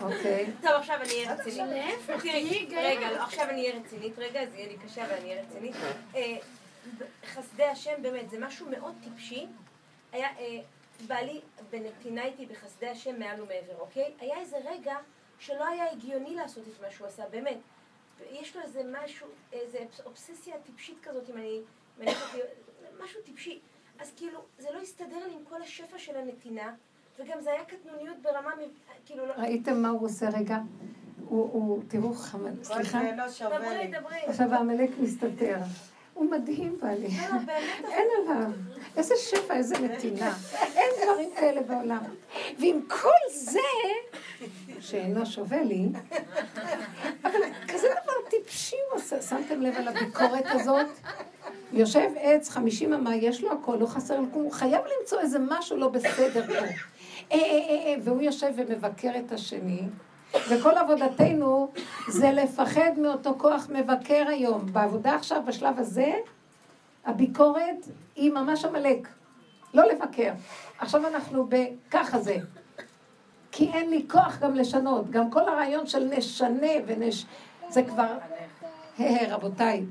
[0.00, 0.46] אוקיי.
[0.62, 2.72] טוב, עכשיו אני אהיה רצינית.
[2.72, 5.74] רגע, לא, עכשיו אני אהיה רצינית, רגע, זה יהיה לי קשה, אבל אני אהיה רצינית.
[6.14, 6.36] אה,
[7.34, 9.46] חסדי השם, באמת, זה משהו מאוד טיפשי.
[10.12, 10.58] היה, אה,
[11.06, 14.12] בעלי בנתינה איתי בחסדי השם מעל ומעבר, אוקיי?
[14.20, 14.96] היה איזה רגע
[15.38, 17.58] שלא היה הגיוני לעשות את מה שהוא עשה, באמת.
[18.30, 21.60] יש לו איזה משהו, איזה אובססיה טיפשית כזאת, אם אני...
[23.00, 23.60] משהו טיפשי.
[23.98, 26.74] אז כאילו, זה לא הסתדר לי עם כל השפע של הנתינה,
[27.18, 28.50] וגם זה היה קטנוניות ברמה,
[29.06, 29.26] כאילו...
[29.26, 30.58] לא- ראיתם מה הוא עושה רגע?
[31.28, 33.02] הוא, הוא, תראו, חמד, סליחה.
[33.02, 33.26] לא
[33.58, 34.20] דברי, דברי.
[34.26, 35.56] עכשיו העמלק מסתתר.
[36.14, 37.08] הוא מדהים בעלי.
[37.08, 37.52] לא,
[37.88, 38.50] אין עליו.
[38.96, 40.34] איזה שפע, איזה נתינה.
[40.76, 42.02] אין דברים כאלה בעולם.
[42.58, 43.58] ועם כל זה,
[44.80, 45.88] שאינו שווה לי,
[47.24, 49.22] אבל כזה דבר טיפשי הוא עושה.
[49.22, 50.86] שמתם לב על הביקורת הזאת?
[51.72, 55.38] יושב עץ, חמישים אמה, יש לו הכל, לא חסר לו כלום, הוא חייב למצוא איזה
[55.48, 56.52] משהו לא בסדר פה.
[56.52, 56.66] אה,
[57.32, 59.82] אה, אה, והוא יושב ומבקר את השני,
[60.50, 61.72] וכל עבודתנו
[62.08, 64.66] זה לפחד מאותו כוח מבקר היום.
[64.72, 66.12] בעבודה עכשיו, בשלב הזה,
[67.06, 69.08] הביקורת היא ממש עמלק.
[69.74, 70.32] לא לבקר.
[70.78, 72.36] עכשיו אנחנו בככה זה.
[73.52, 75.10] כי אין לי כוח גם לשנות.
[75.10, 77.26] גם כל הרעיון של נשנה ונש...
[77.68, 78.18] זה כבר...
[79.30, 79.84] רבותיי,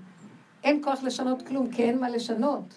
[0.63, 2.73] אין כוח לשנות כלום, כי אין מה לשנות.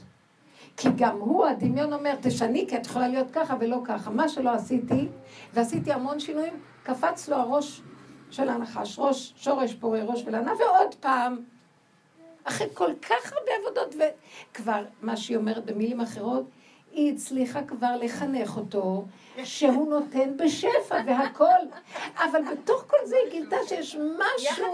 [0.77, 4.11] כי גם הוא, הדמיון אומר, תשני, כי את יכולה להיות ככה ולא ככה.
[4.11, 5.09] מה שלא עשיתי,
[5.53, 7.83] ועשיתי המון שינויים, קפץ לו הראש
[8.31, 11.37] של הנחש, ראש, שורש פורה ראש ולענה, ועוד פעם.
[12.45, 13.95] אחרי כל כך הרבה עבודות,
[14.53, 16.45] וכבר, מה שהיא אומרת במילים אחרות,
[16.93, 19.05] היא הצליחה כבר לחנך אותו,
[19.45, 21.67] שהוא נותן בשפע והכל.
[22.17, 24.67] אבל בתוך כל זה היא גילתה שיש משהו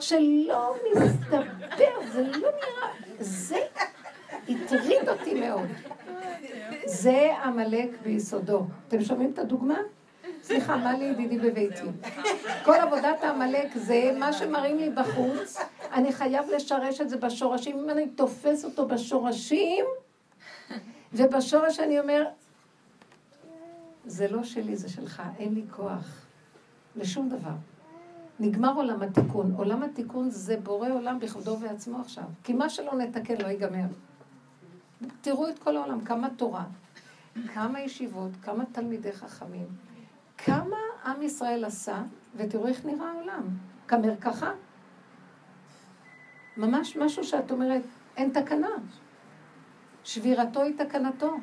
[0.00, 3.58] שלא מסתבר, זה לא נראה, זה
[4.48, 5.68] הטריד אותי מאוד.
[6.84, 8.66] זה עמלק ביסודו.
[8.88, 9.78] אתם שומעים את הדוגמה?
[10.42, 11.82] סליחה, מה לי ידידי בביתי?
[12.64, 15.56] כל עבודת העמלק זה מה שמראים לי בחוץ,
[15.92, 17.78] אני חייב לשרש את זה בשורשים.
[17.78, 19.84] אם אני תופס אותו בשורשים,
[21.12, 22.26] ובשורש אני אומר,
[24.04, 26.26] זה לא שלי, זה שלך, אין לי כוח
[26.96, 27.54] לשום דבר.
[28.40, 29.54] נגמר עולם התיקון.
[29.56, 32.24] עולם התיקון זה בורא עולם בכבודו ובעצמו עכשיו.
[32.44, 33.86] כי מה שלא נתקן לא ייגמר.
[35.20, 36.64] תראו את כל העולם, כמה תורה,
[37.54, 39.66] כמה ישיבות, כמה תלמידי חכמים,
[40.38, 42.02] כמה עם ישראל עשה,
[42.36, 43.42] ותראו איך נראה העולם.
[43.88, 44.52] כמרקחה.
[46.56, 47.82] ממש משהו שאת אומרת,
[48.16, 48.68] אין תקנה.
[50.06, 51.36] שבירתו היא תקנתו.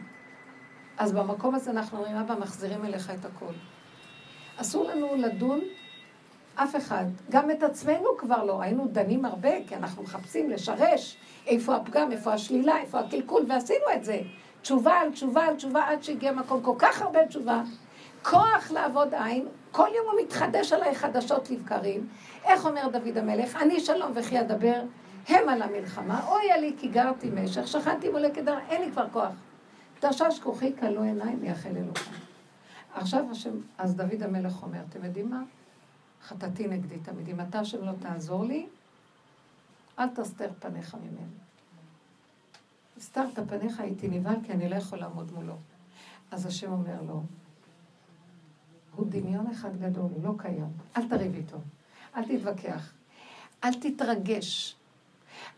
[0.98, 3.54] אז במקום הזה אנחנו אומרים, אבא, מחזירים אליך את הכל.
[4.58, 5.60] אסור לנו לדון
[6.56, 7.06] אף אחד.
[7.30, 8.62] גם את עצמנו כבר לא.
[8.62, 14.04] היינו דנים הרבה, כי אנחנו מחפשים לשרש איפה הפגם, איפה השלילה, איפה הקלקול, ועשינו את
[14.04, 14.22] זה.
[14.62, 17.62] תשובה על תשובה על תשובה, עד שהגיע מקום כל כך הרבה תשובה.
[18.24, 22.08] כוח לעבוד עין, כל יום הוא מתחדש עליי חדשות לבקרים.
[22.46, 23.56] איך אומר דוד המלך?
[23.56, 24.82] אני שלום וכי אדבר,
[25.28, 26.28] הם על המלחמה.
[26.28, 29.34] אוי לי כי גרתי משך, שכנתי מולי כדר, אין לי כבר כוח.
[30.00, 32.14] תשש כוחי כלו עיניים מייחל אלוקים.
[32.94, 35.44] עכשיו השם, אז דוד המלך אומר, אתם יודעים מה?
[36.24, 37.30] חטאתי נגדי תמיד.
[37.30, 38.68] אם אתה השם לא תעזור לי,
[40.00, 41.28] אל תסתר פניך ממני.
[42.98, 45.56] הסתרת פניך הייתי נבהל כי אני לא יכול לעמוד מולו.
[46.32, 47.24] אז השם אומר לו,
[48.96, 50.70] הוא דמיון אחד גדול, הוא לא קיים.
[50.98, 51.58] אל תריב איתו,
[52.16, 52.94] אל תתווכח,
[53.64, 54.76] אל תתרגש,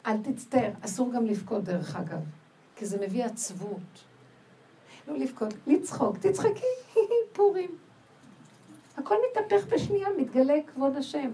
[0.05, 0.71] אל תצטער.
[0.81, 2.19] אסור גם לבכות דרך אגב,
[2.75, 4.05] כי זה מביא עצבות.
[5.07, 6.95] לא לבכות, לצחוק, תצחקי,
[7.33, 7.69] פורים.
[8.97, 11.31] הכל מתהפך בשנייה, מתגלה כבוד השם.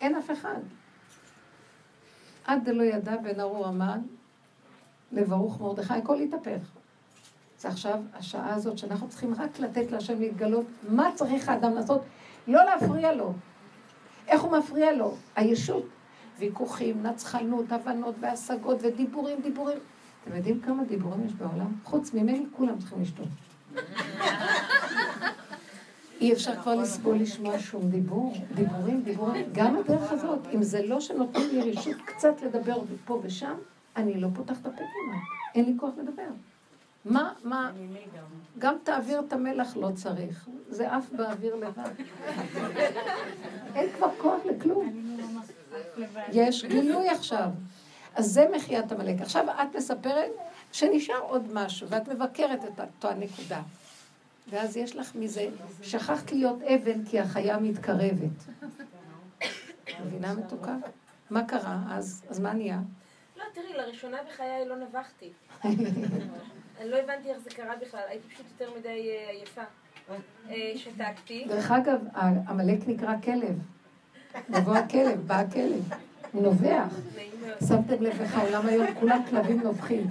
[0.00, 0.60] אין אף אחד.
[2.44, 4.00] עד דלא ידע בן ארור המן
[5.12, 6.70] לברוך מרדכי, הכל התהפך.
[7.58, 12.02] זה עכשיו השעה הזאת שאנחנו צריכים רק לתת להשם להתגלות מה צריך האדם לעשות,
[12.46, 13.32] לא להפריע לו.
[14.28, 15.14] איך הוא מפריע לו?
[15.36, 15.95] הישות.
[16.38, 19.78] ויכוחים, נצחנות, הבנות והשגות ודיבורים, דיבורים.
[20.24, 21.72] אתם יודעים כמה דיבורים יש בעולם?
[21.84, 23.28] חוץ ממני כולם צריכים לשתות.
[26.20, 29.46] אי אפשר כבר לסבול לשמוע שום דיבור, דיבורים, דיבורים.
[29.52, 33.54] גם הדרך הזאת, אם זה לא שנותנים לי רשות קצת לדבר פה ושם,
[33.96, 35.20] אני לא פותחת את הפה כמעט.
[35.54, 36.28] אין לי כוח לדבר.
[37.04, 37.72] מה, מה,
[38.58, 41.90] גם תעביר את המלח לא צריך, זה עף באוויר לבד.
[43.74, 45.06] אין כבר כוח לכלום.
[46.32, 47.48] יש גילוי עכשיו.
[48.14, 49.20] אז זה מחיית עמלק.
[49.20, 50.30] עכשיו את מספרת
[50.72, 53.62] שנשאר עוד משהו, ואת מבקרת את אותה נקודה.
[54.48, 55.48] ואז יש לך מזה,
[55.82, 58.44] שכחת להיות אבן כי החיה מתקרבת.
[60.04, 60.76] מבינה מתוקה?
[61.30, 62.24] מה קרה אז?
[62.28, 62.78] אז מה נהיה?
[63.36, 65.32] לא, תראי, לראשונה בחיי לא נבחתי.
[65.64, 69.62] אני לא הבנתי איך זה קרה בכלל, הייתי פשוט יותר מדי אה, עייפה.
[70.50, 71.44] אה, שתקתי.
[71.48, 72.00] דרך אגב,
[72.48, 73.58] עמלק נקרא כלב.
[74.48, 75.92] יבוא הכלב, בא הכלב.
[76.32, 76.88] הוא נובח.
[77.68, 80.06] שמתם לב איך העולם היום, כולם כלבים נובחים.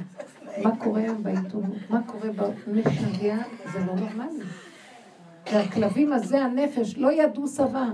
[0.63, 1.89] מה קורה היום בעיתונות?
[1.89, 3.38] מה קורה במשגע?
[3.73, 4.43] זה לא נורמלי.
[5.53, 7.85] והכלבים הזה, הנפש, לא ידעו שבה.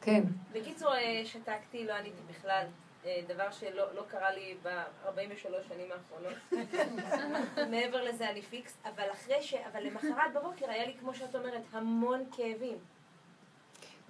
[0.00, 0.22] כן.
[0.52, 2.64] בקיצור, אה, שתקתי, לא עניתי בכלל.
[3.06, 6.64] אה, דבר שלא לא קרה לי ב-43 שנים האחרונות.
[7.70, 9.54] מעבר לזה אני פיקס, אבל אחרי ש...
[9.72, 12.78] אבל למחרת בבוקר היה לי, כמו שאת אומרת, המון כאבים.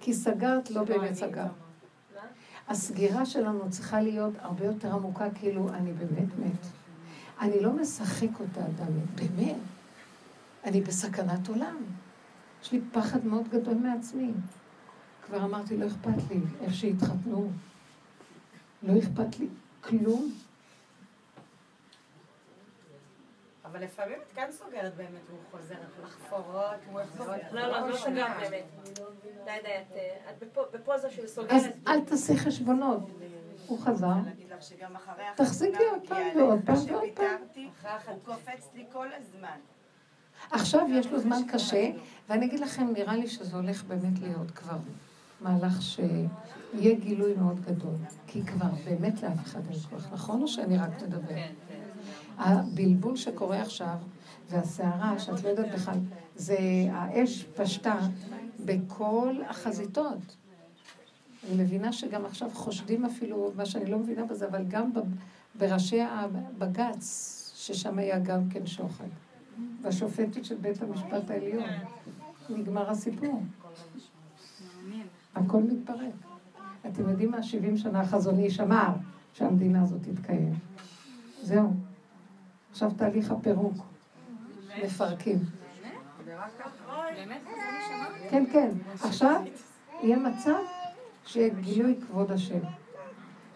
[0.03, 1.51] כי סגרת, לא באמת סגרת.
[2.67, 6.65] הסגירה שלנו צריכה להיות הרבה יותר עמוקה, כאילו, אני באמת מת.
[7.41, 9.55] אני לא משחק אותה אדם, באמת.
[10.63, 11.75] אני בסכנת עולם.
[12.63, 14.31] יש לי פחד מאוד גדול מעצמי.
[15.25, 17.51] כבר אמרתי, לא אכפת לי איך שהתחתנו.
[18.83, 19.47] לא אכפת לי
[19.81, 20.31] כלום.
[23.73, 27.27] אבל לפעמים את כן סוגרת באמת, והוא חוזר לחפור עוד, הוא יחזור.
[27.51, 28.63] לא, לא, לא סוגרת באמת.
[29.45, 31.51] די, די, את בפוזה של סוגרת.
[31.51, 33.09] אז אל תעשי חשבונות.
[33.67, 34.13] הוא חזר.
[35.35, 37.63] תחזיקי עוד פעם ועוד פעם ועוד פעם.
[38.07, 39.57] הוא קופץ לי כל הזמן.
[40.51, 41.91] עכשיו יש לו זמן קשה,
[42.29, 44.77] ואני אגיד לכם, נראה לי שזה הולך באמת להיות כבר
[45.41, 47.95] מהלך שיהיה גילוי מאוד גדול.
[48.27, 51.27] כי כבר באמת לאף אחד אין כוח, נכון או שאני רק מדבר?
[51.27, 51.82] כן, כן.
[52.37, 53.95] הבלבול שקורה עכשיו,
[54.49, 55.97] והסערה, שאת לא יודעת בכלל,
[56.35, 56.57] זה
[56.91, 57.99] האש פשטה
[58.65, 60.35] בכל החזיתות.
[61.47, 64.91] אני מבינה שגם עכשיו חושדים אפילו, מה שאני לא מבינה בזה, אבל גם
[65.55, 69.07] בראשי הבג"ץ, ששם היה גם כן שוחד.
[69.81, 71.69] והשופטת של בית המשפט העליון.
[72.49, 73.41] נגמר הסיפור.
[75.35, 76.13] הכל מתפרק.
[76.87, 77.43] אתם יודעים מה?
[77.43, 78.89] 70 שנה החזון איש אמר
[79.33, 80.53] שהמדינה הזאת תתקיים.
[81.41, 81.73] זהו.
[82.73, 83.75] עכשיו תהליך הפירוק.
[84.83, 85.37] מפרקים.
[88.29, 88.69] כן, כן.
[89.03, 89.41] עכשיו
[90.01, 90.59] יהיה מצב
[91.25, 92.59] שיהיה גילוי כבוד השם.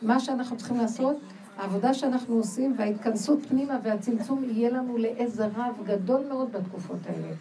[0.02, 1.16] מה שאנחנו צריכים לעשות,
[1.58, 7.34] העבודה שאנחנו עושים וההתכנסות פנימה והצמצום יהיה לנו לעזר רב גדול מאוד בתקופות האלה.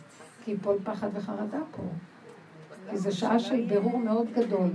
[0.45, 1.83] כי יפול פחד וחרדה פה.
[2.91, 4.71] כי זו שעה של בירור מאוד גדול.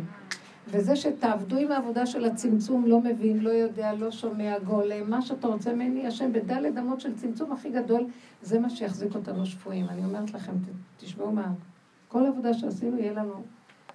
[0.71, 5.47] וזה שתעבדו עם העבודה של הצמצום, לא מבין, לא יודע, לא שומע, גולם, מה שאתה
[5.47, 8.07] רוצה ממני, השם בדלת אמות של צמצום הכי גדול,
[8.41, 9.89] זה מה שיחזיק אותנו שפויים.
[9.89, 10.53] אני אומרת לכם,
[10.97, 11.53] תשמעו מה,
[12.07, 13.43] כל עבודה שעשינו יהיה לנו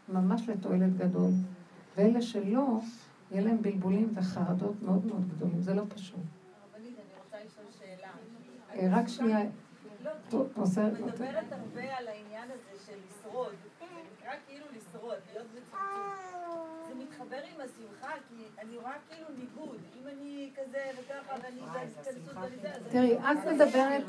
[0.08, 1.30] ממש לתועלת גדול.
[1.96, 2.80] ואלה שלא,
[3.30, 6.20] יהיה להם בלבולים וחרדות מאוד מאוד גדולים, זה לא פשוט.
[8.74, 9.38] אה, רק שנייה.
[10.04, 13.54] לא, את מדברת הרבה על העניין הזה של לשרוד.
[13.78, 13.84] זה
[14.18, 16.26] נקרא כאילו לשרוד, להיות בצמצום.
[17.28, 19.78] זה מתחבר עם השמחה, כי אני רואה כאילו ניגוד.
[20.02, 22.82] אם אני כזה וככה ואני בהתכנסות וזה, אז...
[22.90, 24.04] תראי, את מדברת...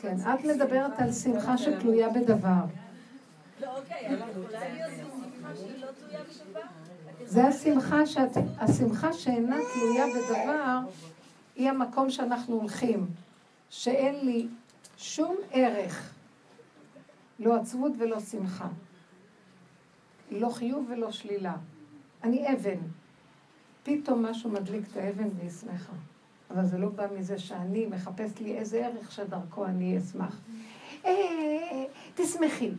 [0.00, 2.64] כן, את מדברת על שמחה שתלויה בדבר.
[3.60, 6.60] לא, אוקיי, אבל אולי להיות שמחה שהיא לא תלויה בדבר?
[7.24, 10.78] זה השמחה, שאת, השמחה שאינה תלויה בדבר,
[11.56, 13.06] היא המקום שאנחנו הולכים.
[13.70, 14.48] שאין לי
[14.96, 16.14] שום ערך,
[17.38, 18.68] לא עצבות ולא שמחה.
[20.30, 21.54] לא חיוב ולא שלילה.
[22.24, 22.78] אני אבן.
[23.82, 25.92] פתאום משהו מדליק את האבן והיא שמחה.
[26.50, 30.40] אבל זה לא בא מזה שאני מחפש לי איזה ערך שדרכו אני אשמח.
[31.04, 31.84] אה,
[32.14, 32.70] תשמחי.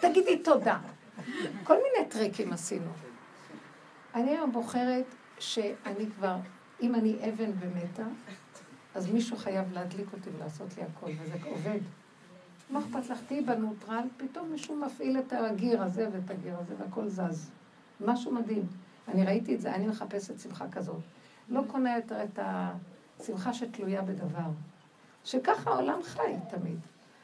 [0.00, 0.78] תגידי תודה.
[1.64, 2.90] כל מיני טריקים עשינו.
[4.14, 6.36] אני היום בוחרת שאני כבר,
[6.82, 8.06] אם אני אבן ומתה,
[8.94, 11.80] אז מישהו חייב להדליק אותי ולעשות לי הכל, וזה עובד.
[12.70, 13.18] מה אכפת לך?
[13.26, 17.50] תהיי בנוטרל, פתאום מישהו מפעיל את הגיר הזה ואת הגיר הזה, והכל זז.
[18.00, 18.66] משהו מדהים.
[19.08, 21.00] אני ראיתי את זה, אני מחפשת שמחה כזאת.
[21.48, 24.50] לא קונה יותר את השמחה שתלויה בדבר.
[25.24, 26.78] שככה העולם חי תמיד.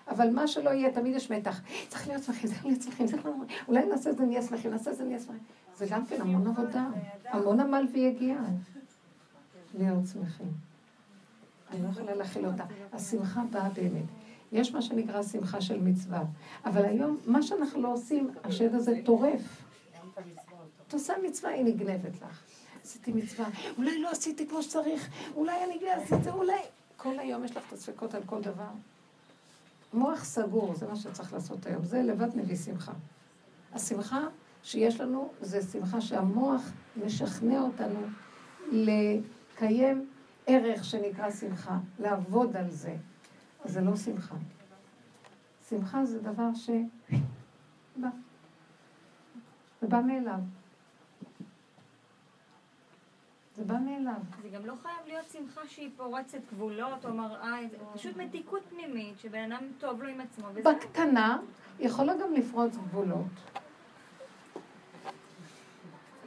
[0.08, 1.60] אבל מה שלא יהיה, תמיד יש מתח.
[1.88, 3.36] צריך להיות שמחים, צריך להיות שמחים, צריך להיות...
[3.68, 5.42] אולי נעשה את זה, נהיה שמחים, נעשה את זה, נהיה שמחים.
[5.76, 6.86] זה גם כן המון עבודה,
[7.24, 8.44] המון עמל ויגיעה.
[9.78, 10.52] להיות שמחים.
[11.72, 12.64] אני לא יכולה להכיל אותה.
[12.92, 14.04] השמחה באה באמת.
[14.52, 16.22] יש מה שנקרא שמחה של מצווה.
[16.64, 19.63] אבל היום, מה שאנחנו לא עושים, השד הזה טורף.
[20.94, 22.42] את עושה מצווה, היא נגנבת לך.
[22.84, 23.46] עשיתי מצווה,
[23.78, 26.58] אולי לא עשיתי כמו שצריך, אולי אני עשיתי, אולי...
[26.96, 28.68] כל היום יש לך את הספקות על כל דבר.
[29.92, 31.84] מוח סגור, זה מה שצריך לעשות היום.
[31.84, 32.92] זה לבד מביא שמחה.
[33.72, 34.20] השמחה
[34.62, 36.72] שיש לנו זה שמחה שהמוח
[37.04, 38.00] משכנע אותנו
[38.72, 40.10] לקיים
[40.46, 42.96] ערך שנקרא שמחה, לעבוד על זה.
[43.64, 44.34] זה לא שמחה.
[45.68, 46.70] שמחה זה דבר ש...
[47.96, 48.08] בא.
[49.80, 50.40] זה בא מאליו.
[53.56, 54.20] זה בא מאליו.
[54.42, 59.18] זה גם לא חייב להיות שמחה שהיא פורצת גבולות או מראה זה, פשוט מתיקות פנימית,
[59.18, 60.48] שבן אדם טוב לו עם עצמו.
[60.54, 60.72] וזה...
[60.72, 61.38] בקטנה,
[61.78, 63.26] יכולה גם לפרוץ גבולות.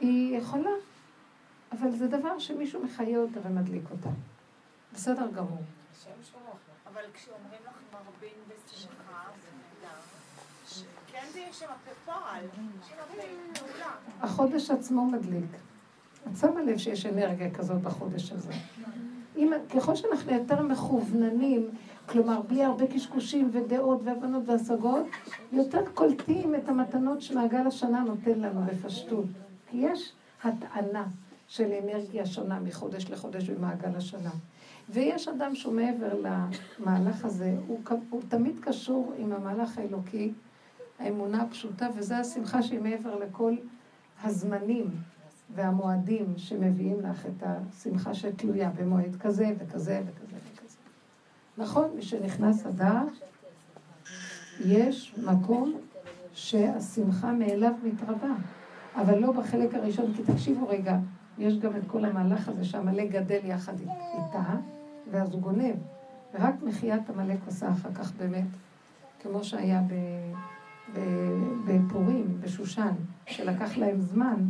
[0.00, 0.70] היא יכולה,
[1.72, 4.10] אבל זה דבר שמישהו מחיה אותה ומדליק אותה.
[4.92, 5.62] בסדר גמור.
[6.86, 9.22] אבל כשאומרים לך מרבין בשמחה,
[11.12, 11.66] כן זה יש שם
[12.04, 12.44] פועל,
[14.20, 15.67] החודש עצמו מדליק.
[16.26, 18.52] את שמה לב שיש אנרגיה כזאת בחודש הזה.
[19.36, 21.68] אם, ככל שאנחנו יותר מכווננים,
[22.06, 25.06] כלומר בלי הרבה קשקושים ודעות והבנות והשגות,
[25.52, 29.26] יותר קולטים את המתנות שמעגל השנה נותן לנו בפשטות.
[29.70, 30.12] כי יש
[30.44, 31.06] הטענה
[31.48, 34.30] של אנרגיה שונה מחודש לחודש במעגל השנה.
[34.88, 36.14] ויש אדם שהוא מעבר
[36.78, 40.32] למהלך הזה, הוא, הוא תמיד קשור עם המהלך האלוקי,
[40.98, 43.54] האמונה הפשוטה, וזו השמחה שהיא מעבר לכל
[44.22, 44.90] הזמנים
[45.54, 50.76] והמועדים שמביאים לך את השמחה שתלויה במועד כזה וכזה וכזה וכזה.
[51.58, 53.02] נכון, משנכנס אדר,
[54.64, 55.74] יש מקום
[56.32, 58.34] שהשמחה מאליו מתרבה,
[58.96, 60.98] אבל לא בחלק הראשון, כי תקשיבו רגע,
[61.38, 64.54] יש גם את כל המהלך הזה שעמלק גדל יחד איתה,
[65.10, 65.74] ואז הוא גונב.
[66.34, 68.46] ורק מחיית עמלק עושה אחר כך באמת,
[69.22, 69.82] כמו שהיה
[71.66, 72.92] בפורים, בשושן,
[73.26, 74.44] שלקח להם זמן,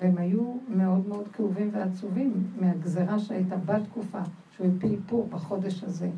[0.00, 4.20] והם היו מאוד מאוד כאובים ועצובים מהגזרה שהייתה בתקופה,
[4.56, 6.10] שהוא הפיל פור בחודש הזה.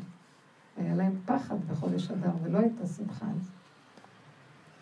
[0.77, 3.51] היה להם פחד בחודש אדר, ולא הייתה שמחה על זה.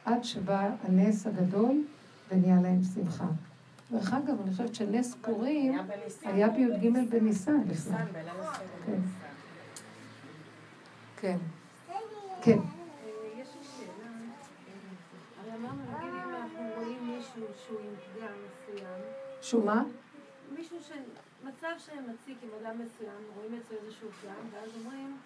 [0.05, 1.83] עד שבא הנס הגדול
[2.31, 3.27] ונהיה להם שמחה.
[3.91, 5.79] דרך אגב, אני חושבת שנס פורים
[6.23, 8.05] היה בי"ג בניסן בכלל.
[8.85, 8.99] כן.
[11.17, 11.37] כן.
[12.41, 12.59] כן.
[17.67, 17.79] שהוא
[19.65, 19.83] מה?
[20.55, 20.91] מישהו ש...
[21.43, 25.17] מצב שמציק עם אדם מסוים, רואים אצלו איזשהו פגם, ואז אומרים,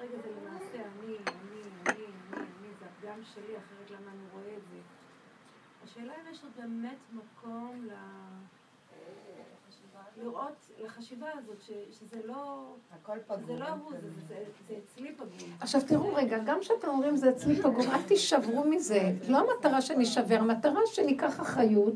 [0.00, 4.56] רגע, זה למעשה אני, אני, אני, אני, אני, זה הפגם שלי, אחרת למה אני רואה
[4.56, 4.78] את זה?
[5.84, 7.92] השאלה אם יש עוד באמת מקום ל...
[10.22, 12.74] לראות, לחשיבה הזאת, ש, שזה לא...
[12.92, 13.42] הכל פגום.
[13.42, 15.56] שזה לא הוא, זה, זה, זה אצלי פגום.
[15.60, 19.12] עכשיו תראו רגע, גם כשאתם אומרים זה אצלי פגום, אל תישברו מזה.
[19.28, 21.94] לא המטרה שנשבר, המטרה שניקח אחריות.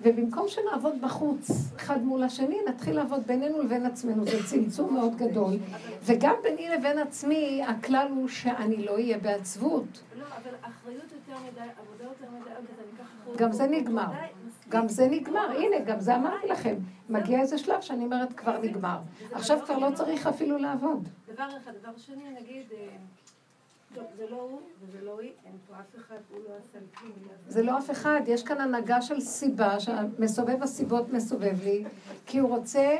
[0.00, 4.24] ובמקום שנעבוד בחוץ, אחד מול השני, נתחיל לעבוד בינינו לבין עצמנו.
[4.24, 5.54] זה צמצום מאוד גדול.
[6.02, 10.02] וגם ביני לבין עצמי, הכלל הוא שאני לא אהיה בעצבות.
[10.18, 13.38] לא, אבל אחריות יותר מדי, עבודה יותר מדי, אז אני אקח אחריות.
[13.38, 14.10] גם זה נגמר.
[14.68, 15.50] גם זה נגמר.
[15.58, 16.74] הנה, גם זה אמרתי לכם.
[17.08, 18.98] מגיע איזה שלב שאני אומרת, כבר נגמר.
[19.32, 21.08] עכשיו כבר לא צריך אפילו לעבוד.
[21.34, 21.72] דבר אחד.
[21.82, 22.66] דבר שני, נגיד...
[23.96, 24.58] לא לא לא.
[27.48, 31.84] זה לא אף אחד, יש כאן הנהגה של סיבה, שמסובב הסיבות מסובב לי,
[32.26, 32.96] כי הוא רוצה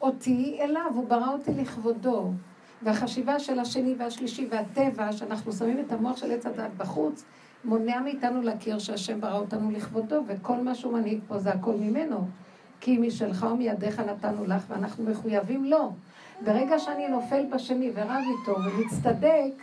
[0.00, 2.30] אותי אליו, הוא ברא אותי לכבודו.
[2.82, 7.24] והחשיבה של השני והשלישי והטבע, שאנחנו שמים את המוח של עץ הדת בחוץ,
[7.64, 12.28] מונע מאיתנו להכיר שהשם ברא אותנו לכבודו, וכל מה שהוא מנהיג פה זה הכל ממנו.
[12.80, 15.92] כי משלך ומידיך נתנו לך, ואנחנו מחויבים לו.
[16.44, 19.62] ברגע שאני נופל בשני ורב איתו ומצטדק,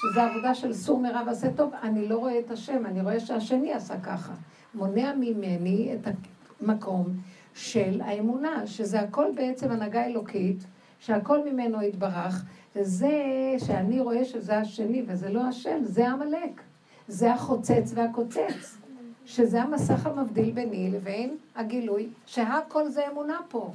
[0.00, 3.72] שזה עבודה של סור מרע ועשה טוב, אני לא רואה את השם, אני רואה שהשני
[3.72, 4.32] עשה ככה.
[4.74, 6.14] מונע ממני את
[6.60, 7.06] המקום
[7.54, 10.58] של האמונה, שזה הכל בעצם הנהגה אלוקית,
[11.00, 12.44] שהכל ממנו יתברך,
[12.76, 13.10] וזה
[13.58, 16.60] שאני רואה שזה השני וזה לא השם, זה עמלק.
[17.08, 18.78] זה החוצץ והקוצץ,
[19.26, 23.72] שזה המסך המבדיל ביני לבין הגילוי, שהכל זה אמונה פה.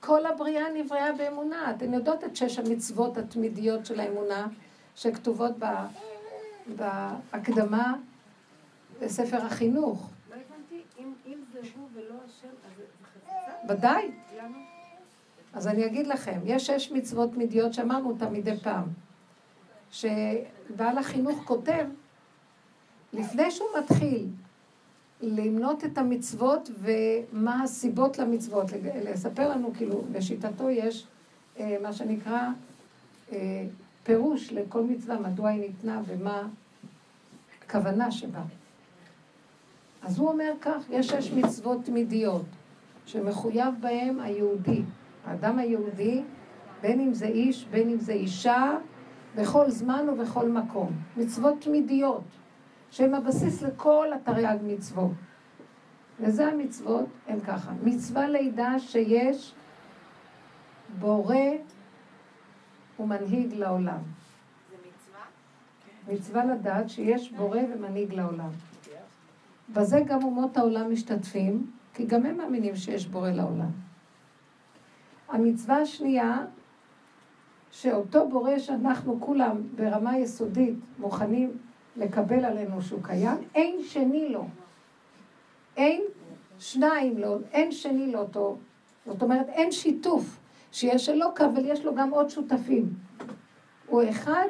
[0.00, 1.70] כל הבריאה נבראה באמונה.
[1.70, 4.46] אתן יודעות את שש המצוות התמידיות של האמונה?
[4.96, 5.52] שכתובות
[6.76, 7.94] בהקדמה
[9.02, 10.10] לספר החינוך.
[10.30, 10.82] לא הבנתי,
[11.26, 13.72] אם זה הוא ולא השם, אז זה חציצה?
[13.72, 14.10] ודאי.
[14.38, 14.58] למה?
[15.52, 18.84] אז אני אגיד לכם, יש שש מצוות תמידיות שאמרנו אותן מדי פעם.
[19.90, 21.86] שבעל החינוך כותב,
[23.12, 24.26] לפני שהוא מתחיל
[25.20, 28.66] למנות את המצוות ומה הסיבות למצוות,
[29.04, 31.06] לספר לנו, כאילו, לשיטתו יש
[31.58, 32.48] אה, מה שנקרא
[33.32, 33.64] אה,
[34.02, 36.48] פירוש לכל מצווה, מדוע היא ניתנה ומה
[37.64, 38.42] הכוונה שבה.
[40.02, 42.44] אז הוא אומר כך, יש שש מצוות תמידיות,
[43.06, 44.82] שמחויב בהם היהודי,
[45.26, 46.22] האדם היהודי,
[46.80, 48.76] בין אם זה איש, בין אם זה אישה,
[49.36, 50.90] בכל זמן ובכל מקום.
[51.16, 52.24] מצוות תמידיות,
[52.90, 55.10] שהן הבסיס לכל התרי"ג מצוות.
[56.20, 57.72] וזה המצוות, הן ככה.
[57.82, 59.54] מצווה לידה שיש
[60.98, 61.36] בורא
[63.00, 63.98] ומנהיג לעולם.
[64.70, 65.24] זה מצווה?
[66.14, 68.50] מצווה לדעת שיש בורא ומנהיג לעולם.
[69.72, 73.70] בזה גם אומות העולם משתתפים, כי גם הם מאמינים שיש בורא לעולם.
[75.28, 76.44] המצווה השנייה,
[77.70, 81.58] שאותו בורא שאנחנו כולם ברמה יסודית מוכנים
[81.96, 84.46] לקבל עלינו שהוא קיים, אין שני לו.
[85.76, 86.02] אין
[86.58, 88.56] שניים לו, אין שני לאותו.
[89.06, 90.38] זאת אומרת, אין שיתוף.
[90.72, 92.92] שיש אלוקה, אבל יש לו גם עוד שותפים.
[93.86, 94.48] הוא אחד,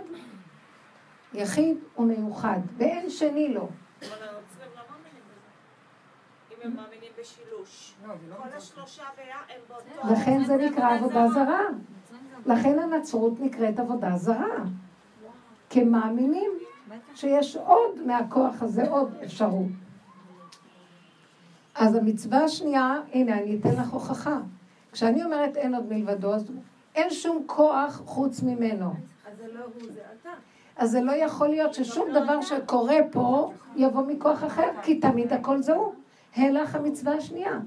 [1.35, 3.61] יחיד ומיוחד, ואין שני לו.
[3.61, 6.55] אבל הנוצרים לא מאמינים בזה.
[6.55, 7.95] אם הם מאמינים בשילוש.
[8.37, 9.03] כל השלושה
[9.49, 10.13] הם באותו...
[10.13, 11.61] לכן זה נקרא עבודה זרה.
[12.47, 14.57] לכן הנצרות נקראת עבודה זרה.
[15.71, 16.51] כמאמינים
[17.15, 19.67] שיש עוד מהכוח הזה, עוד אפשרות.
[21.75, 24.41] אז המצווה השנייה, הנה, אני אתן לך הוכחה.
[24.93, 26.53] כשאני אומרת אין עוד מלבדו, אז
[26.95, 28.91] אין שום כוח חוץ ממנו.
[28.91, 30.31] אז זה לא הוא, זה אתה.
[30.77, 35.63] אז זה לא יכול להיות ששום דבר שקורה פה יבוא מכוח אחר, כי תמיד הכל
[35.63, 35.93] זה הוא.
[36.37, 37.59] הלך המצווה השנייה.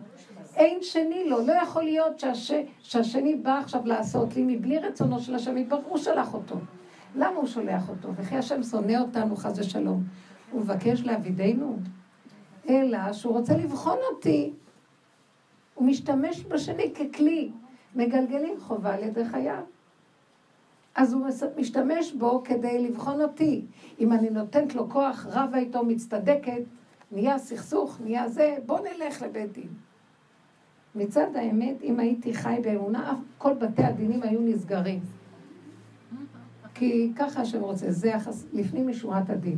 [0.56, 2.52] אין שני לו, לא יכול להיות שהש...
[2.80, 6.56] שהשני בא עכשיו לעשות לי מבלי רצונו של השם יתברך, הוא שלח אותו.
[7.16, 8.10] למה הוא שולח אותו?
[8.16, 10.04] וכי השם שונא אותנו חס ושלום.
[10.52, 11.78] הוא מבקש להבידנו,
[12.70, 14.54] אלא שהוא רוצה לבחון אותי.
[15.76, 17.52] הוא משתמש בשני ככלי.
[17.96, 19.64] מגלגלים חובה על ידי חייו.
[20.96, 23.66] אז הוא משתמש בו כדי לבחון אותי.
[24.00, 26.62] אם אני נותנת לו כוח, רבה איתו, מצטדקת,
[27.12, 29.68] נהיה סכסוך, נהיה זה, בוא נלך לבית דין.
[30.96, 35.00] מצד האמת, אם הייתי חי באמונה, כל בתי הדינים היו נסגרים.
[36.74, 39.58] כי ככה השם רוצה, זה יחס, לפנים משורת הדין.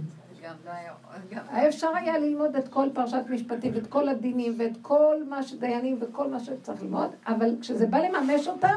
[1.69, 6.29] אפשר היה ללמוד את כל פרשת משפטים ואת כל הדינים ואת כל מה שדיינים וכל
[6.29, 8.75] מה שצריך ללמוד, אבל כשזה בא לממש אותם,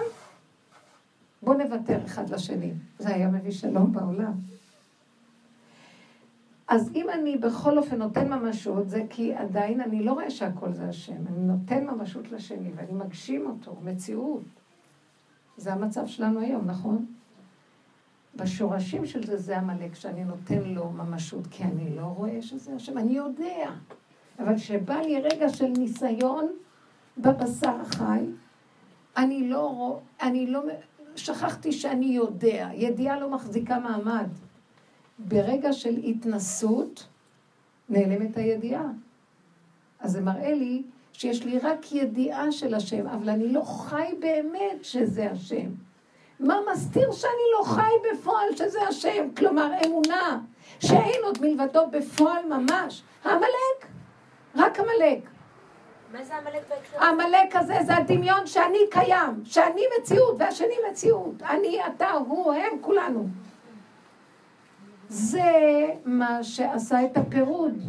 [1.43, 2.73] בואו נוותר אחד לשני.
[2.99, 4.33] זה היה מביא שלום בעולם.
[6.69, 10.89] אז אם אני בכל אופן נותן ממשות, זה כי עדיין אני לא רואה שהכל זה
[10.89, 11.27] השם.
[11.27, 14.43] אני נותן ממשות לשני ואני מגשים אותו, מציאות.
[15.57, 17.07] זה המצב שלנו היום, נכון?
[18.37, 22.99] בשורשים של זה זה עמלק, שאני נותן לו ממשות, כי אני לא רואה שזה השם,
[22.99, 23.71] אני יודע.
[24.39, 26.47] אבל כשבא לי רגע של ניסיון
[27.19, 28.25] בבשר החי,
[29.17, 30.63] אני לא רואה, אני לא,
[31.17, 34.29] שכחתי שאני יודע, ידיעה לא מחזיקה מעמד.
[35.19, 37.07] ברגע של התנסות,
[37.89, 38.91] נעלמת הידיעה.
[40.01, 44.85] אז זה מראה לי שיש לי רק ידיעה של השם, אבל אני לא חי באמת
[44.85, 45.71] שזה השם.
[46.41, 49.29] מה מסתיר שאני לא חי בפועל שזה השם?
[49.37, 50.41] כלומר, אמונה
[50.81, 53.03] שאין עוד מלבדו בפועל ממש.
[53.25, 53.87] העמלק,
[54.57, 55.29] רק עמלק.
[56.13, 57.05] מה זה עמלק בהקשר?
[57.05, 61.43] העמלק הזה זה הדמיון שאני קיים, שאני מציאות והשני מציאות.
[61.43, 63.29] אני, אתה, הוא, הם, כולנו.
[65.09, 65.53] זה
[66.05, 67.83] מה שעשה את הפירוד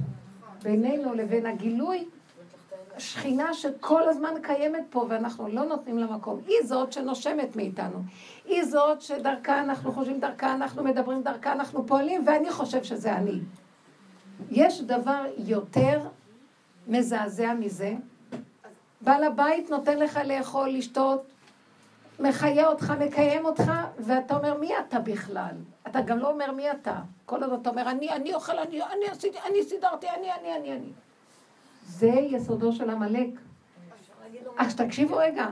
[0.64, 2.06] בינינו לבין הגילוי
[3.02, 6.40] שכינה שכל הזמן קיימת פה ואנחנו לא נותנים לה מקום.
[6.48, 8.00] היא זאת שנושמת מאיתנו.
[8.46, 13.40] היא זאת שדרכה אנחנו חושבים, דרכה אנחנו מדברים, דרכה אנחנו פועלים, ואני חושב שזה אני.
[14.52, 16.00] יש דבר יותר
[16.88, 17.94] מזעזע מזה?
[19.02, 21.24] בעל הבית נותן לך לאכול, לשתות,
[22.20, 25.56] מחיה אותך, מקיים אותך, ואתה אומר, מי אתה בכלל?
[25.88, 26.96] אתה גם לא אומר מי אתה.
[27.26, 30.72] כל הזמן אתה אומר, אני, אני אוכל, אני, אני עשיתי, אני סידרתי, אני, אני, אני,
[30.72, 30.92] אני.
[31.92, 33.30] זה יסודו של עמלק.
[34.58, 35.48] אז תקשיבו רגע,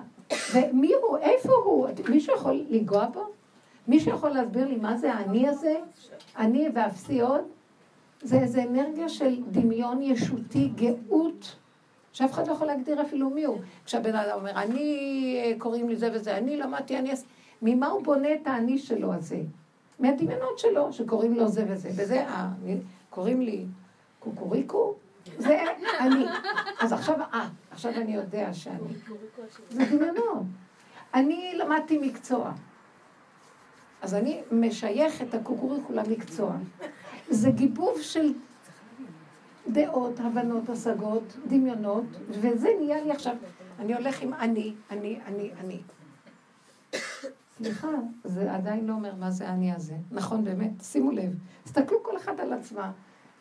[0.54, 1.18] ומי הוא?
[1.18, 1.88] איפה הוא?
[2.10, 3.24] מישהו יכול לנגוע בו?
[3.88, 5.76] מישהו יכול להסביר לי מה זה האני הזה?
[6.38, 7.42] אני ואפסי עוד?
[8.22, 11.56] זה איזה אנרגיה של דמיון ישותי, גאות,
[12.14, 13.58] שאף אחד לא יכול להגדיר אפילו מי הוא.
[13.86, 17.12] כשהבן אדם אומר, אני, קוראים לי זה וזה, אני למדתי, אני...
[17.62, 19.42] ממה הוא בונה את האני שלו הזה?
[20.00, 21.90] מהדמיונות שלו, שקוראים לו זה וזה.
[21.96, 22.50] וזה, אה,
[23.10, 23.66] קוראים לי
[24.20, 24.94] קוקוריקו?
[25.38, 25.64] זה
[26.00, 26.26] אני.
[26.80, 28.94] אז עכשיו, אה, עכשיו אני יודע שאני.
[29.70, 30.44] זה דמיונות.
[31.14, 32.52] אני למדתי מקצוע.
[34.02, 36.56] אז אני משייך את הקוקוריקו למקצוע.
[37.30, 38.34] זה גיבוב של
[39.68, 43.36] דעות, הבנות, השגות, דמיונות, וזה נהיה לי עכשיו,
[43.80, 45.82] אני הולך עם אני, אני, אני, אני.
[47.58, 47.88] סליחה,
[48.24, 49.96] זה עדיין לא אומר מה זה אני הזה.
[50.12, 51.36] נכון, באמת, שימו לב.
[51.64, 52.92] תסתכלו כל אחד על עצמה.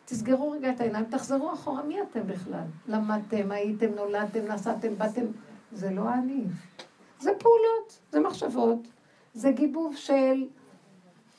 [0.08, 2.64] תסגרו רגע את העיניים, תחזרו אחורה, מי אתם בכלל?
[2.86, 5.24] למדתם, הייתם, נולדתם, נסעתם, באתם.
[5.72, 6.44] זה לא אני.
[7.20, 8.88] זה פעולות, זה מחשבות,
[9.34, 10.46] זה גיבוב של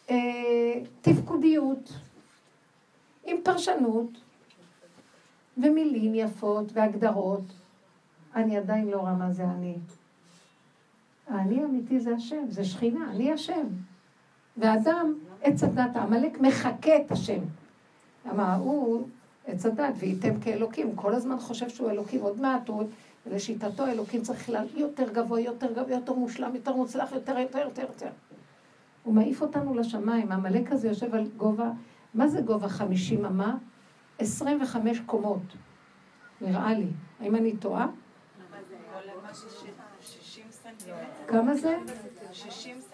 [0.10, 0.16] אה,
[1.02, 1.94] תפקודיות,
[3.26, 4.10] עם פרשנות,
[5.58, 7.44] ומילים יפות, והגדרות.
[8.36, 9.78] אני עדיין לא רואה מה זה אני.
[11.28, 13.68] האני האמיתי זה השם, זה שכינה, אני השם.
[14.58, 17.40] ואדם, עץ הדת, העמלק מחקה את השם.
[18.26, 19.08] למה הוא
[19.48, 22.84] עץ הדת, וייתם כאלוקים, כל הזמן חושב שהוא אלוקים, עוד מעט הוא
[23.26, 27.82] ולשיטתו אלוקים צריך להיות יותר גבוה, יותר גבוה, יותר מושלם, יותר מוצלח, יותר, יותר, יותר,
[27.82, 28.10] יותר.
[29.04, 31.72] הוא מעיף אותנו לשמיים, העמלק הזה יושב על גובה,
[32.14, 33.58] מה זה גובה חמישים אמה?
[34.20, 35.42] עשרים וחמש קומות,
[36.42, 36.88] נראה לי.
[37.20, 37.88] האם אני טועה?
[41.28, 41.78] כמה זה?
[42.32, 42.89] 60 סנטימטר.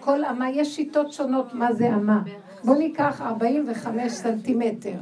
[0.00, 2.22] כל אמה, יש שיטות שונות מה זה אמה.
[2.64, 4.98] בואו ניקח 45 סנטימטר,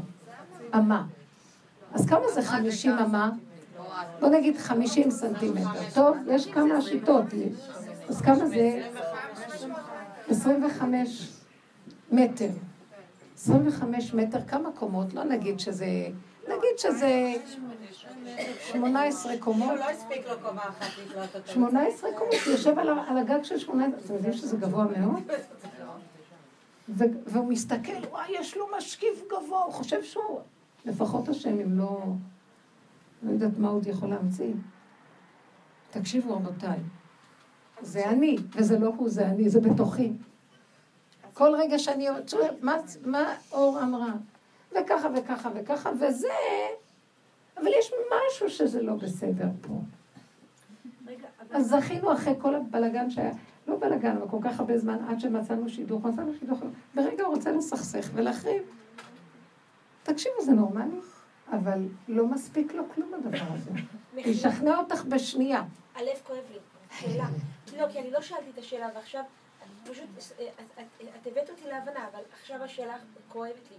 [0.75, 1.05] אמה.
[1.93, 3.31] אז כמה זה 50 אמה?
[4.21, 5.91] בואו נגיד 50 סנטימטר.
[5.95, 7.25] טוב, יש כמה שיטות.
[8.09, 8.83] אז כמה זה?
[10.29, 11.33] 25
[12.13, 12.49] מטר.
[13.37, 15.15] 25 מטר, כמה קומות?
[15.15, 15.87] לא נגיד שזה...
[16.75, 17.33] נגיד שזה
[18.59, 19.79] 18 קומות.
[19.79, 21.53] לא הספיק לו קומה אחת לקלוט אותו.
[21.53, 25.23] 18 קומות, הוא יושב על הגג של 18, אתם יודעים שזה גבוה מאוד?
[27.27, 30.41] והוא מסתכל, וואי, יש לו משקיף גבוה, הוא חושב שהוא...
[30.85, 32.03] לפחות השם, אם לא...
[33.23, 34.53] לא יודעת מה עוד יכול להמציא.
[35.91, 36.79] תקשיבו, רבותיי,
[37.81, 40.13] זה אני, וזה לא הוא, זה אני, זה בתוכי.
[41.35, 42.09] כל רגע שאני
[43.05, 44.13] מה אור אמרה?
[44.75, 46.29] וככה וככה וככה, וזה...
[47.57, 47.93] אבל יש
[48.27, 49.73] משהו שזה לא בסדר פה.
[51.07, 53.33] רגע, אז זכינו אחרי כל הבלגן שהיה,
[53.67, 56.59] לא בלגן, אבל כל כך הרבה זמן עד שמצאנו שידוך, מצאנו שידוך,
[56.95, 58.63] ברגע הוא רוצה לסכסך ולהחריב.
[60.03, 61.01] תקשיבו, זה נורמלי,
[61.53, 63.71] אבל לא מספיק לו כלום הדבר הזה.
[64.17, 65.63] ישכנע אותך בשנייה.
[65.95, 66.59] הלב כואב לי.
[66.91, 67.27] שאלה.
[67.79, 69.23] לא, כי אני לא שאלתי את השאלה, ועכשיו,
[69.85, 70.05] פשוט,
[70.41, 70.81] אה, את-
[71.21, 72.95] את הבאת אותי להבנה, אבל עכשיו השאלה
[73.29, 73.77] כואבת לי.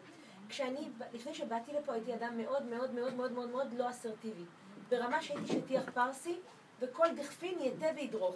[0.50, 4.44] כשאני, לפני שבאתי לפה, הייתי אדם מאוד מאוד מאוד מאוד מאוד מאוד לא אסרטיבי.
[4.90, 6.36] ברמה שהייתי שטיח פרסי,
[6.80, 8.36] וכל דכפין יתה וידרוך.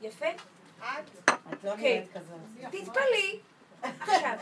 [0.00, 0.26] יפה?
[0.78, 0.84] את
[1.64, 1.82] לא אוקיי.
[1.98, 2.36] נראית כזאת.
[2.70, 3.40] תתפלאי.
[3.82, 4.38] עכשיו,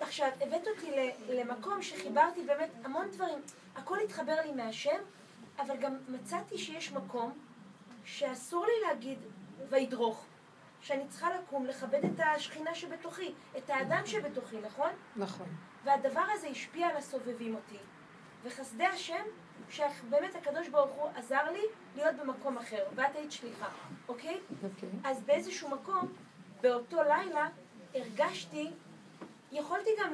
[0.00, 3.38] עכשיו, הבאת אותי ל- למקום שחיברתי באמת המון דברים.
[3.76, 4.96] הכל התחבר לי מהשם,
[5.58, 7.38] אבל גם מצאתי שיש מקום
[8.04, 9.18] שאסור לי להגיד
[9.68, 10.24] וידרוך.
[10.84, 14.90] שאני צריכה לקום, לכבד את השכינה שבתוכי, את האדם שבתוכי, נכון?
[15.16, 15.46] נכון.
[15.84, 17.76] והדבר הזה השפיע על הסובבים אותי.
[18.44, 19.22] וחסדי השם,
[19.70, 21.62] שבאמת הקדוש ברוך הוא עזר לי
[21.96, 23.66] להיות במקום אחר, ואת היית שליחה,
[24.08, 24.40] אוקיי?
[24.64, 24.88] אוקיי.
[25.04, 26.12] אז באיזשהו מקום,
[26.60, 27.48] באותו לילה,
[27.94, 28.70] הרגשתי,
[29.52, 30.12] יכולתי גם,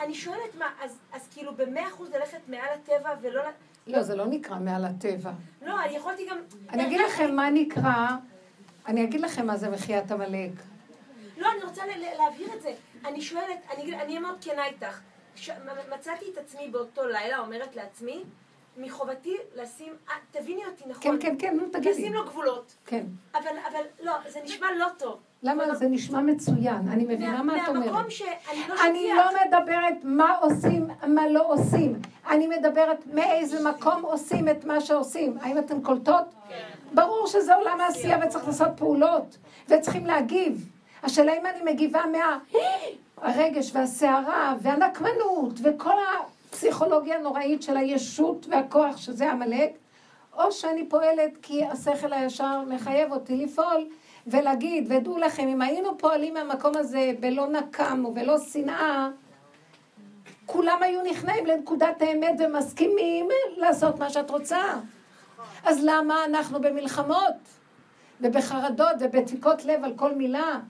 [0.00, 3.42] אני שואלת מה, אז, אז כאילו במאה אחוז ללכת מעל הטבע ולא...
[3.86, 5.32] לא, זה לא נקרא מעל הטבע.
[5.62, 6.38] לא, אני יכולתי גם...
[6.70, 8.08] אני אגיד לכם מה נקרא,
[8.88, 10.50] אני אגיד לכם מה זה מחיית עמלק.
[11.38, 11.82] לא, אני רוצה
[12.18, 12.72] להבהיר את זה.
[13.04, 15.00] אני שואלת, אני אני מאוד כנה איתך.
[15.36, 18.22] כש- מ- מצאתי את עצמי באותו לילה, אומרת לעצמי,
[18.76, 21.02] מחובתי לשים, אה, תביני אותי נכון.
[21.02, 21.90] כן, כן, כן, נו תגידי.
[21.90, 22.74] לשים לו גבולות.
[22.86, 23.04] כן.
[23.34, 25.18] אבל, אבל, לא, זה נשמע לא טוב.
[25.42, 25.74] למה?
[25.74, 27.84] זה נשמע מצוין, אני מבינה מה את אומרת.
[27.92, 28.28] מהמקום שאני
[28.68, 29.16] לא אני שטיח.
[29.16, 32.00] לא מדברת מה עושים, מה לא עושים.
[32.30, 35.38] אני מדברת מאיזה מקום עושים את מה שעושים.
[35.40, 36.24] האם אתן קולטות?
[36.94, 39.36] ברור שזה עולם העשייה וצריך לעשות פעולות,
[39.68, 40.68] וצריכים להגיב.
[41.02, 42.02] השאלה אם אני מגיבה
[43.22, 45.94] מהרגש והסערה והנקמנות וכל
[46.50, 49.70] הפסיכולוגיה הנוראית של הישות והכוח שזה עמלק,
[50.38, 53.86] או שאני פועלת כי השכל הישר מחייב אותי לפעול
[54.26, 59.08] ולהגיד, ודעו לכם, אם היינו פועלים מהמקום הזה בלא נקם ובלא שנאה,
[60.46, 64.58] כולם היו נכנעים לנקודת האמת ומסכימים לעשות מה שאת רוצה.
[65.64, 67.34] אז למה אנחנו במלחמות
[68.20, 70.60] ובחרדות ובדפיקות לב על כל מילה?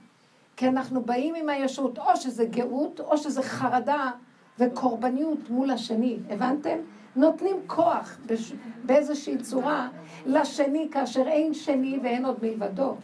[0.55, 4.11] כי אנחנו באים עם הישות, או שזה גאות, או שזה חרדה
[4.59, 6.17] וקורבניות מול השני.
[6.29, 6.77] הבנתם?
[7.15, 8.53] נותנים כוח בש...
[8.83, 9.89] באיזושהי צורה
[10.25, 12.95] לשני, כאשר אין שני ואין עוד מלבדו.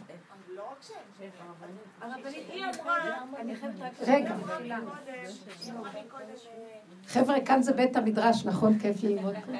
[4.06, 4.34] רגע.
[7.06, 8.78] חבר'ה, כאן זה בית המדרש, נכון?
[8.78, 9.52] כיף ללמוד פה.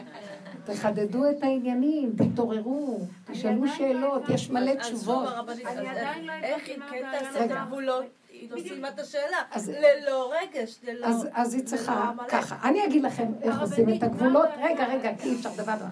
[0.67, 2.99] תחדדו את העניינים, תתעוררו,
[3.33, 5.29] תשאלו שאלות, יש מלא תשובות.
[5.67, 7.51] אני עדיין לא איך היא כן תעשה את.
[7.51, 8.05] הגבולות?
[8.31, 9.37] היא לא סיימה את השאלה.
[9.51, 11.07] אז- ללא רגש, ללא...
[11.07, 12.13] אז, אז היא צריכה.
[12.29, 12.69] ככה.
[12.69, 14.49] אני אגיד לכם איך עושים את הגבולות.
[14.63, 15.85] רגע, רגע, כי אי אפשר דבר דבר.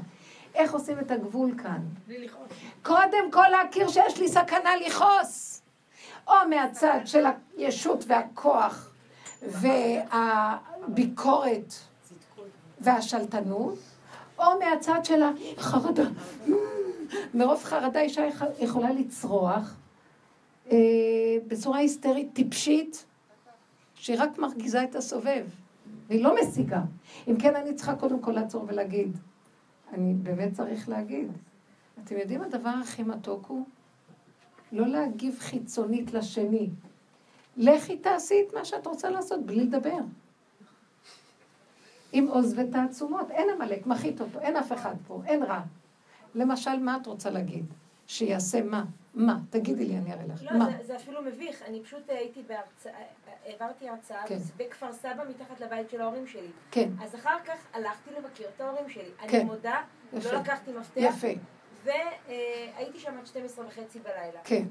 [0.54, 1.80] איך עושים את הגבול כאן?
[2.82, 5.62] קודם כל להכיר שיש לי סכנה לכעוס.
[6.28, 7.24] או מהצד של
[7.56, 8.90] הישות והכוח
[10.88, 11.74] והביקורת
[12.80, 13.78] והשלטנות,
[14.38, 15.22] או מהצד של
[15.58, 16.04] החרדה.
[17.34, 19.76] מרוב חרדה אישה יכ- יכולה לצרוח
[20.70, 20.76] אה,
[21.48, 23.04] בצורה היסטרית טיפשית,
[23.94, 25.44] שהיא רק מרגיזה את הסובב,
[26.08, 26.80] והיא לא משיגה.
[27.28, 29.16] אם כן, אני צריכה קודם כל לעצור ולהגיד,
[29.92, 31.32] אני באמת צריך להגיד.
[32.04, 33.64] אתם יודעים הדבר הכי מתוק הוא?
[34.72, 36.68] לא להגיב חיצונית לשני.
[37.56, 39.98] לכי תעשי את מה שאת רוצה לעשות בלי לדבר.
[42.14, 43.30] עם עוז ותעצומות.
[43.30, 45.60] אין עמלק, מחית אותו, אין אף אחד פה, אין רע.
[46.34, 47.64] למשל, מה את רוצה להגיד?
[48.06, 48.84] שיעשה מה?
[49.14, 49.38] מה?
[49.50, 50.42] תגידי לי, אני אראה לך.
[50.42, 50.64] לא, מה?
[50.70, 51.62] זה, זה אפילו מביך.
[51.62, 52.92] אני פשוט הייתי בהרצאה,
[53.46, 54.38] העברתי הרצאה כן.
[54.56, 56.48] בכפר סבא מתחת לבית של ההורים שלי.
[56.70, 59.10] כן, אז אחר כך הלכתי לבקר את ההורים שלי.
[59.18, 59.36] כן.
[59.36, 59.80] אני מודה,
[60.12, 60.32] יפה.
[60.32, 61.28] לא לקחתי מפתח, יפה,
[61.84, 64.40] והייתי שם עד 12 וחצי בלילה.
[64.44, 64.64] כן,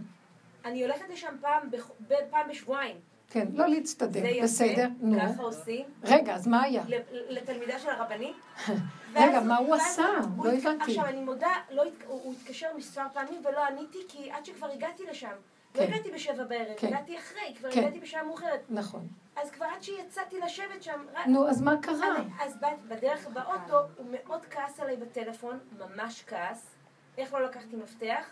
[0.65, 1.91] אני הולכת לשם פעם, בח-
[2.29, 2.95] פעם בשבועיים.
[3.33, 3.47] כן.
[3.53, 5.19] לא להצטדק, זה יפה, בסדר, נו.
[5.19, 5.85] ככה עושים.
[6.03, 6.83] רגע, אז מה היה?
[7.29, 8.35] לתלמידה של הרבנית.
[9.15, 10.05] רגע, מה הוא עשה?
[10.43, 10.83] לא הבנתי.
[10.83, 15.27] עכשיו, אני מודה, לא הוא התקשר מספר פעמים ולא עניתי, כי עד שכבר הגעתי לשם.
[15.75, 15.93] לא כן.
[15.93, 16.87] הגעתי בשבע בערב, כן.
[16.87, 17.79] הגעתי אחרי, כבר כן.
[17.79, 18.61] הגעתי בשעה מאוחרת.
[18.69, 19.07] נכון.
[19.35, 22.15] אז כבר עד שיצאתי לשבת שם, נו, אז מה קרה?
[22.41, 22.57] אז
[22.87, 26.75] בדרך באוטו, הוא מאוד כעס עליי בטלפון, ממש כעס,
[27.17, 28.25] איך לא לקחתי מפתח,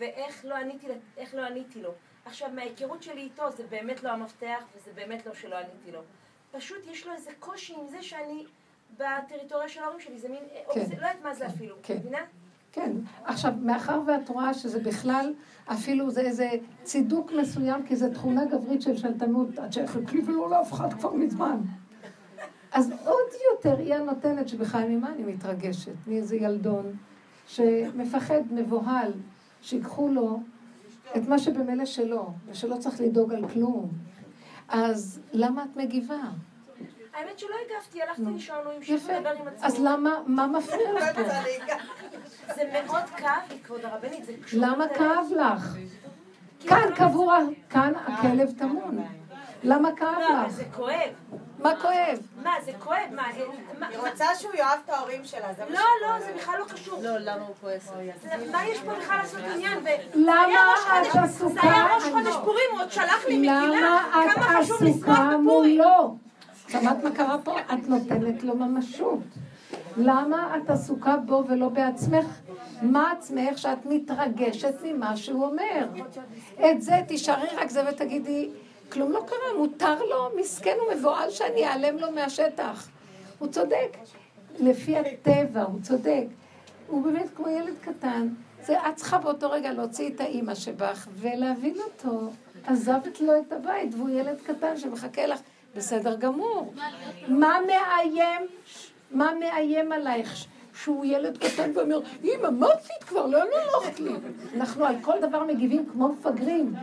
[0.00, 0.86] ואיך לא עניתי,
[1.34, 1.90] לא עניתי לו.
[2.24, 6.00] עכשיו, מההיכרות שלי איתו, זה באמת לא המפתח, וזה באמת לא שלא עניתי לו.
[6.52, 8.44] פשוט יש לו איזה קושי עם זה שאני
[8.96, 10.84] בטריטוריה של ההורים שלי, זה מין, או כן.
[10.84, 11.96] זה, לא יודעת מה זה אפילו, כן.
[11.96, 12.18] מבינה?
[12.72, 12.92] כן.
[13.24, 15.34] עכשיו, מאחר ואת רואה שזה בכלל,
[15.66, 16.50] אפילו זה איזה
[16.82, 21.12] צידוק מסוים, כי זו תכונה גברית של שלטנות, את שייכת לי ולא לאף אחד כבר
[21.12, 21.60] מזמן.
[22.72, 25.92] אז עוד יותר היא הנותנת שבכלל ממה אני מתרגשת?
[26.06, 26.96] מאיזה ילדון
[27.46, 29.12] שמפחד, מבוהל,
[29.62, 30.40] שיקחו לו
[31.16, 33.88] את מה שבמילא שלו, ושלא צריך לדאוג על כלום.
[34.68, 36.20] אז למה את מגיבה?
[37.14, 39.12] האמת שלא הגבתי, הלכתי לישון, הוא המשיך יפה.
[39.12, 39.66] לדבר עם עצמו.
[39.66, 41.22] אז למה, מה מפריע לך פה?
[42.54, 44.60] זה מאוד כאב לי, כבוד הרבנית, זה קשור...
[44.60, 44.88] למה.
[44.88, 45.76] כאב לך?
[46.60, 47.32] כאן לא קבור,
[47.70, 48.98] כאן הכלב טמון.
[49.64, 50.52] למה כאב לא, אבל לך?
[50.52, 51.10] זה כואב.
[51.58, 52.18] מה כואב?
[52.42, 52.98] מה, זה כואב?
[53.14, 53.42] מה, אה,
[53.80, 56.64] מה- היא רוצה שהוא יאהב את ההורים שלה, זה מה לא, לא, זה בכלל לא
[56.64, 56.98] קשור.
[57.02, 57.92] לא, למה הוא כועס?
[58.52, 59.78] מה יש פה בכלל לעשות עניין?
[60.14, 60.44] למה
[61.02, 61.54] את חודש- עסוקה?
[61.54, 64.96] זה היה ראש חודש פורים, הוא עוד שלח לי מגילה, למה את כמה חשוב לשמוח
[64.96, 65.44] עסוקה בפורים.
[65.44, 66.16] מולו?
[66.68, 67.60] שמעת מה קרה פה?
[67.60, 69.18] את נותנת לו ממשות.
[69.96, 72.26] למה את עסוקה בו ולא בעצמך?
[72.82, 75.86] מה עצמך שאת מתרגשת ממה שהוא אומר?
[76.70, 78.50] את זה תישארי רק זה ותגידי,
[78.92, 82.88] כלום לא קרה, מותר לו, מסכן ומבוהל שאני אעלם לו מהשטח.
[83.38, 83.96] הוא צודק.
[84.58, 86.24] לפי הטבע, הוא צודק.
[86.86, 88.28] הוא באמת כמו ילד קטן.
[88.62, 92.30] זה, את צריכה באותו רגע להוציא את האימא שבך ולהבין אותו.
[92.66, 95.40] עזבת לו את הבית, והוא ילד קטן שמחכה לך.
[95.76, 96.74] בסדר גמור.
[97.28, 98.46] מה מאיים,
[99.10, 100.46] מה מאיים עלייך?
[100.74, 103.26] שהוא ילד קטן ואומר, אמא, מה עשית כבר?
[103.26, 104.12] לאן הלכת לי?
[104.56, 106.74] אנחנו על כל דבר מגיבים כמו מפגרים.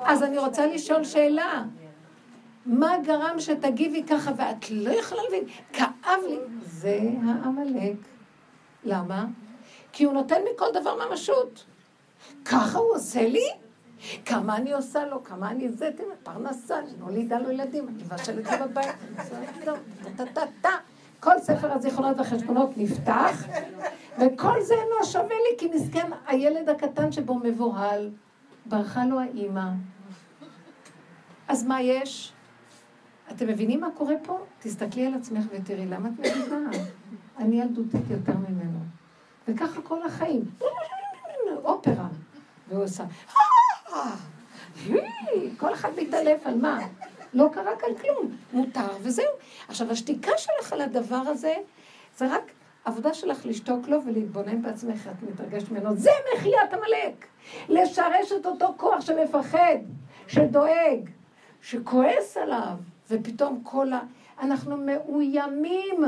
[0.00, 1.64] אז אני רוצה לשאול שאלה.
[2.66, 5.44] מה גרם שתגיבי ככה ואת לא יכולה להבין?
[5.72, 6.38] כאב לי.
[6.62, 7.96] זה העמלק.
[8.84, 9.26] למה?
[9.92, 11.64] כי הוא נותן מכל דבר ממשות.
[12.44, 13.48] ככה הוא עושה לי?
[14.24, 18.60] כמה אני עושה לו, כמה אני זה, תראה, פרנסה, אני מולידה לו ילדים, אני מבשלת
[18.60, 20.70] לו בבית, אני עושה לו, טה טה טה טה.
[21.26, 23.46] כל ספר הזיכרונות והחשבונות נפתח,
[24.18, 28.10] וכל זה אינו שווה לי, כי מסכן הילד הקטן שבו מבוהל,
[28.66, 29.68] ברחה לו האימא.
[31.48, 32.32] אז מה יש?
[33.30, 34.38] אתם מבינים מה קורה פה?
[34.60, 36.70] תסתכלי על עצמך ותראי, למה את מבינה?
[37.38, 38.78] אני ילדותית יותר ממנו.
[39.48, 40.44] וככה כל החיים.
[41.64, 42.08] אופרה.
[42.68, 43.04] והוא עושה...
[45.56, 46.78] כל אחד מתעלף על מה?
[47.34, 49.32] לא קרה כאן כלום, מותר וזהו.
[49.68, 51.54] עכשיו, השתיקה שלך על הדבר הזה,
[52.16, 52.52] זה רק
[52.84, 55.96] עבודה שלך לשתוק לו ולהתבונן בעצמך, את מתרגשת ממנו.
[55.96, 57.26] זה מחיית עמלק!
[57.68, 59.78] לשרש את אותו כוח שמפחד,
[60.28, 61.10] שדואג,
[61.62, 62.74] שכועס עליו,
[63.10, 64.00] ופתאום כל ה...
[64.40, 66.00] אנחנו מאוימים.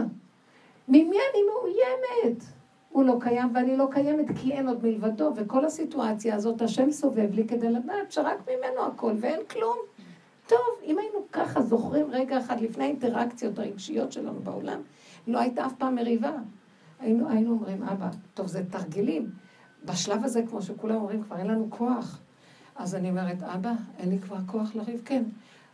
[0.88, 2.42] ממי אני מאוימת?
[2.88, 7.34] הוא לא קיים ואני לא קיימת כי אין עוד מלבדו, וכל הסיטואציה הזאת, השם סובב
[7.34, 9.78] לי כדי לדעת שרק ממנו הכל ואין כלום.
[10.48, 14.80] טוב, אם היינו ככה זוכרים רגע אחד לפני האינטראקציות הרגשיות שלנו בעולם,
[15.26, 16.32] לא הייתה אף פעם מריבה.
[17.00, 19.30] היינו, היינו אומרים, אבא, טוב, זה תרגילים.
[19.84, 22.20] בשלב הזה, כמו שכולם אומרים, כבר אין לנו כוח.
[22.76, 25.24] אז אני אומרת, אבא, אין לי כבר כוח לריב, כן.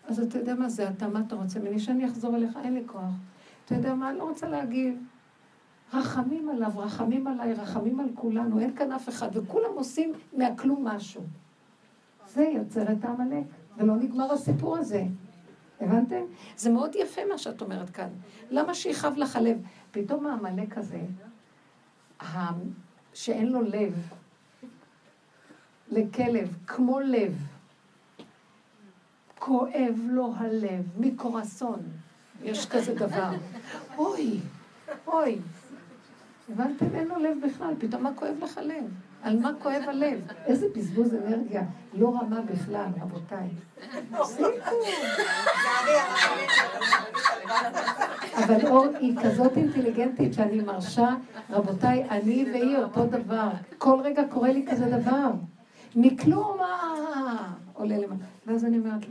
[0.09, 1.79] אז אתה יודע מה זה, אתה, מה אתה רוצה ממני?
[1.79, 3.13] שאני אחזור אליך, אין לי כוח.
[3.65, 4.99] אתה יודע מה, אני לא רוצה להגיב.
[5.95, 11.23] רחמים עליו, רחמים עליי, רחמים על כולנו, אין כאן אף אחד, וכולם עושים מהכלום משהו.
[12.27, 13.45] זה יוצר את העמלק,
[13.79, 15.05] ולא נגמר הסיפור הזה.
[15.81, 16.21] הבנתם?
[16.57, 18.09] זה מאוד יפה מה שאת אומרת כאן.
[18.51, 19.59] למה שיכאב לך הלב?
[19.91, 21.01] פתאום העמלק הזה,
[23.15, 24.09] שאין לו לב,
[25.89, 27.47] לכלב, כמו לב,
[29.39, 31.81] כואב לו הלב, מקורסון.
[32.43, 33.31] יש כזה דבר.
[33.97, 34.41] אוי,
[35.07, 35.39] אוי.
[36.49, 36.87] הבנתם?
[36.95, 38.85] אין לו לב בכלל, פתאום מה כואב לך לב?
[39.25, 40.21] על מה כואב הלב?
[40.47, 41.63] איזה בזבוז אנרגיה.
[41.95, 43.49] לא רמה בכלל, רבותיי.
[48.35, 51.09] אבל אור היא כזאת אינטליגנטית שאני מרשה,
[51.51, 53.49] רבותיי, אני והיא אותו דבר.
[53.79, 55.31] כל רגע קורה לי כזה דבר.
[55.97, 58.25] מכלום מה עולה למטה.
[58.47, 59.03] ואז אני אומרת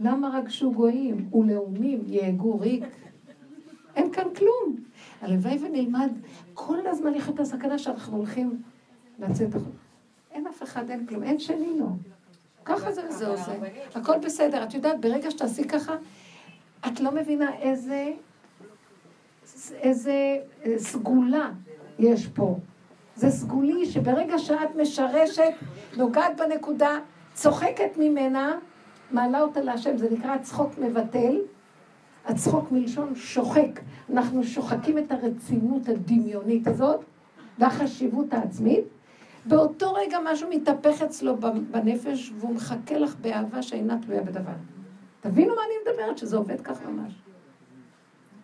[0.00, 2.84] למה רגשו גויים ולאומים יהגו ריק?
[3.96, 4.76] אין כאן כלום.
[5.22, 6.10] הלוואי ונלמד
[6.54, 8.62] כל הזמן לחיות את הסכנה שאנחנו הולכים
[9.22, 9.78] לצאת החוצה.
[10.30, 11.86] אין אף אחד, אין כלום, אין שני לו.
[12.64, 13.52] ככה זה וזה עושה.
[13.94, 14.64] הכל בסדר.
[14.64, 15.96] את יודעת, ברגע שתעשי ככה,
[16.86, 18.12] את לא מבינה איזה,
[19.72, 20.36] איזה
[20.76, 21.50] סגולה
[21.98, 22.58] יש פה.
[23.16, 25.52] זה סגולי שברגע שאת משרשת,
[25.96, 26.98] נוגעת בנקודה,
[27.34, 28.58] צוחקת ממנה,
[29.10, 31.36] מעלה אותה להשם, זה נקרא צחוק מבטל.
[32.26, 33.80] הצחוק מלשון שוחק.
[34.12, 37.00] אנחנו שוחקים את הרצינות הדמיונית הזאת
[37.58, 38.84] והחשיבות העצמית.
[39.46, 41.36] באותו רגע משהו מתהפך אצלו
[41.70, 44.52] בנפש והוא מחכה לך באהבה שאינה תלויה בדבר.
[45.20, 47.12] תבינו מה אני מדברת, שזה עובד כך ממש.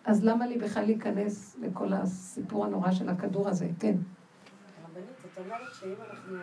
[0.05, 3.67] אז למה לי בכלל להיכנס לכל הסיפור הנורא של הכדור הזה?
[3.79, 3.95] כן.
[4.89, 6.37] רבנית, זאת אומרת שאם אנחנו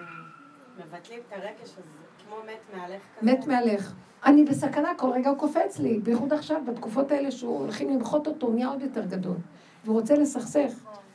[0.79, 1.81] מבטלים את הרגש הזה,
[2.25, 3.33] כמו מת מהלך כזה...
[3.33, 3.93] מת מהלך.
[4.25, 8.53] אני בסכנה, כל רגע הוא קופץ לי, בייחוד עכשיו, בתקופות האלה שהוא הולכים למחות אותו,
[8.53, 9.37] נהיה עוד יותר גדול.
[9.85, 10.73] והוא רוצה לסכסך.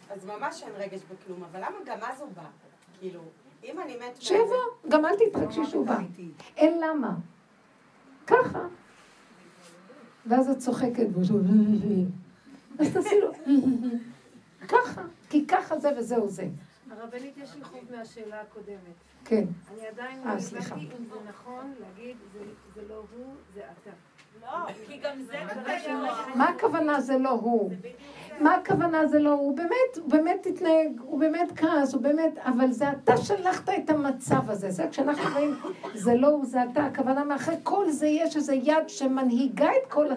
[0.09, 2.43] אז ממש אין רגש בכלום, אבל למה גם אז הוא בא?
[3.01, 3.21] כאילו,
[3.63, 4.21] אם אני מת...
[4.21, 4.55] שיבוא,
[4.89, 5.99] גם אל תתרגשי שהוא בא.
[6.57, 7.15] אין למה.
[8.27, 8.67] ככה.
[10.25, 11.07] ואז את צוחקת,
[12.79, 13.31] אז תעשי לו,
[14.67, 16.47] ככה, כי ככה זה וזהו זה.
[16.91, 18.95] הרבנית, יש לי חוב מהשאלה הקודמת.
[19.25, 19.43] כן.
[19.73, 22.17] אני עדיין לא הבנתי אם זה נכון להגיד,
[22.75, 23.91] זה לא הוא, זה אתה.
[26.35, 27.71] מה הכוונה זה לא הוא?
[28.39, 29.39] מה הכוונה זה לא הוא?
[29.39, 33.89] הוא באמת, הוא באמת התנהג, הוא באמת כעס, הוא באמת, אבל זה אתה שלחת את
[33.89, 34.71] המצב הזה.
[34.71, 35.55] זה כשאנחנו רואים,
[35.93, 40.07] זה לא הוא, זה אתה, הכוונה מאחורי כל זה יש איזו יד שמנהיגה את כל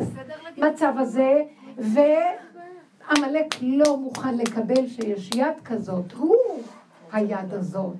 [0.56, 1.42] המצב הזה,
[1.78, 6.12] ועמלק לא מוכן לקבל שיש יד כזאת.
[6.12, 6.36] הוא
[7.12, 7.96] היד הזאת.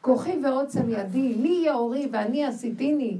[0.00, 3.18] כוחי ועוצם ידי, לי יאורי ואני עשיתיני.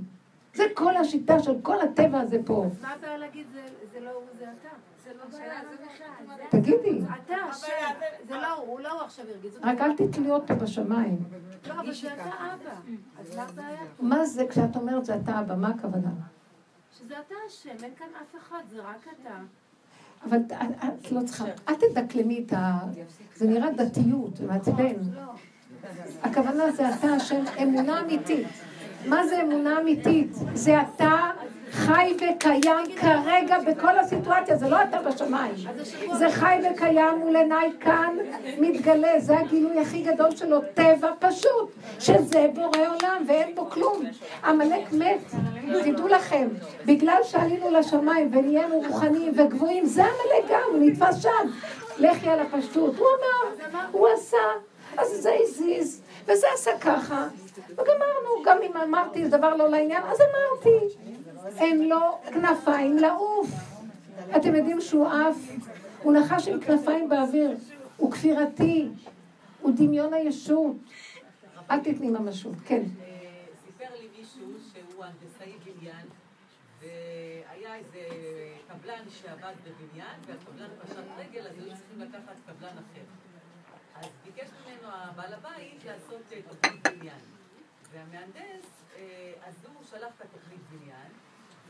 [0.55, 2.67] זה כל השיטה של כל הטבע הזה פה.
[2.67, 3.47] אז מה הבעיה להגיד
[3.93, 4.69] זה לא הוא, זה אתה?
[6.51, 7.01] תגידי.
[7.25, 7.69] אתה השם,
[8.29, 11.19] זה לא הוא, הוא לא הוא עכשיו הרגיז רק אל תתלי אותו בשמיים.
[11.69, 12.75] לא, אבל זה אתה אבא.
[13.21, 13.81] אז מה הבעיה?
[14.01, 15.55] מה זה כשאת אומרת זה אתה אבא?
[15.55, 16.11] מה הכוונה?
[16.99, 19.35] שזה אתה השם, אין כאן אף אחד, זה רק אתה.
[20.25, 20.39] אבל
[20.85, 22.79] את לא צריכה, אל תדקלמי את ה...
[23.37, 24.95] זה נראה דתיות, זה מעצבן.
[26.23, 28.47] הכוונה זה אתה השם, אמונה אמיתית.
[29.07, 30.33] מה זה אמונה אמיתית?
[30.55, 31.31] זה אתה
[31.73, 35.55] חי וקיים כרגע בכל הסיטואציה, זה לא אתה בשמיים.
[36.19, 38.17] זה חי וקיים מול עיניי כאן,
[38.59, 44.03] מתגלה, זה הגילוי הכי גדול שלו, טבע פשוט, שזה בורא עולם ואין בו כלום.
[44.45, 45.35] עמלק מת,
[45.85, 46.49] תדעו לכם,
[46.87, 51.49] בגלל שעלינו לשמיים ונהיינו רוחניים וגבוהים, זה עמלק גם, הוא נתפס שם.
[51.99, 54.37] לכי על הפשטות, הוא אמר, הוא עשה,
[54.99, 57.29] אז זה הזיז, וזה עשה ככה,
[57.71, 60.97] וגמרנו, גם אם אמרתי דבר לא לעניין, אז אמרתי.
[61.59, 63.51] אין לו כנפיים לעוף.
[64.37, 65.37] אתם יודעים שהוא עף?
[66.03, 67.57] הוא נחש עם כנפיים באוויר.
[67.97, 68.89] הוא כפירתי.
[69.61, 70.77] הוא דמיון הישות.
[71.71, 72.55] אל תתני ממשות.
[72.65, 72.83] כן.
[73.65, 76.07] סיפר לי מישהו שהוא הנדסאי בניין,
[76.83, 77.99] והיה איזה
[78.69, 83.22] קבלן שעבד בבניין, והקבלן פשט רגל, אז היו צריכים לקחת קבלן אחר.
[83.95, 87.21] אז ביקש ממנו הבעל הבית לעשות תוכנית בניין.
[87.93, 88.85] והמהנדס,
[89.45, 91.13] אז הוא שלח את התוכנית בניין,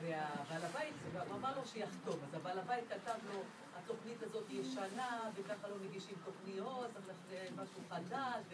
[0.00, 0.94] והבעל הבית,
[1.28, 2.16] הוא אמר לו שיחתום.
[2.28, 3.42] אז הבעל הבית כתב לו,
[3.76, 6.90] התוכנית הזאת ישנה, וככה לא מגישים תוכניות,
[7.28, 8.44] צריך משהו חדש,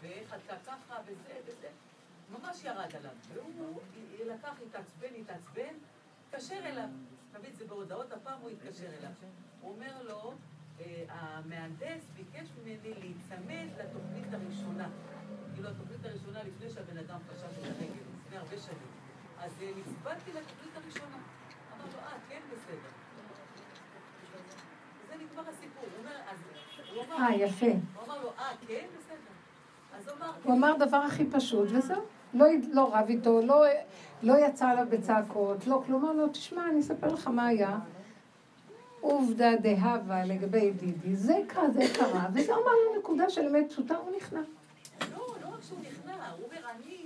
[0.00, 1.68] ואיך אתה ככה, וזה וזה.
[2.30, 3.10] ממש ירד עליו.
[3.34, 3.80] והוא
[4.26, 5.74] לקח, התעצבן, התעצבן,
[6.28, 6.88] התקשר אליו.
[7.32, 9.10] תמיד זה בהודעות, הפעם הוא התקשר אליו.
[9.60, 10.34] הוא אומר לו,
[11.08, 14.88] המהנדס ביקש ממני להיצמד לתוכנית הראשונה.
[15.54, 18.88] כאילו התוכנית הראשונה לפני שהבן אדם פשט את הרגל, לפני הרבה שנים.
[19.40, 21.16] אז נצבדתי לתוכנית הראשונה.
[21.76, 22.88] אמר לו, אה, כן, בסדר.
[25.08, 25.84] זה נגמר הסיפור.
[25.84, 26.38] הוא אומר, אז...
[26.94, 27.16] הוא אמר...
[27.16, 27.66] אה, יפה.
[27.66, 30.12] הוא אמר לו, אה, כן, בסדר.
[30.44, 30.76] הוא אמר...
[30.78, 32.02] דבר הכי פשוט, וזהו.
[32.34, 33.64] לא, לא רב איתו, לא,
[34.22, 36.04] לא יצא עליו בצעקות, לא כלום.
[36.04, 37.78] אמר לו, תשמע, אני אספר לך מה היה.
[39.00, 44.16] עובדה דהבה לגבי דידי, זה כזה קרה, וזה אמר לו נקודה של אמת פשוטה, הוא
[44.16, 44.40] נכנע.
[44.40, 46.96] לא, לא רק שהוא נכנע, הוא אומר, אני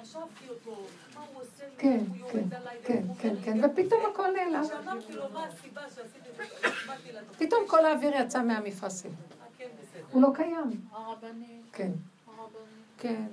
[0.00, 0.82] חשבתי אותו,
[1.14, 4.64] מה הוא עושה כן, הוא כן, יורד עליי, כן, כן, כן, ופתאום הכל נעלם.
[4.64, 7.48] כשאמרתי לו מה הסיבה שעשיתי את זה, הצבעתי לתוכנית.
[7.48, 9.10] פתאום כל האוויר יצא מהמפרשים.
[9.10, 10.02] אה, כן, בסדר.
[10.12, 10.80] הוא לא קיים.
[10.92, 11.90] הרבנית, כן.
[12.26, 12.86] הרבנית.
[12.98, 13.26] כן,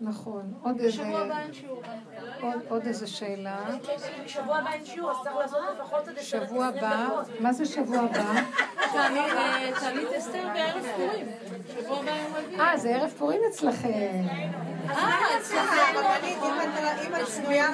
[0.00, 0.54] נכון.
[0.62, 1.02] עוד איזה...
[1.02, 1.82] בשבוע הבא אין שיעור.
[2.42, 3.56] עוד- עוד איזה שאלה.
[4.24, 7.06] בשבוע הבא אין שיעור, אז צריך לעשות לפחות עשרים שבוע הבא.
[7.40, 8.40] מה זה שבוע הבא?
[8.92, 11.26] תענית אסתר בערב פורים.
[11.80, 12.60] שבוע הבא יום רביעי.
[12.60, 13.88] אה, זה ערב פורים אצלכם.
[14.90, 15.98] אה, אצלכם.
[17.06, 17.72] אם את צנועה,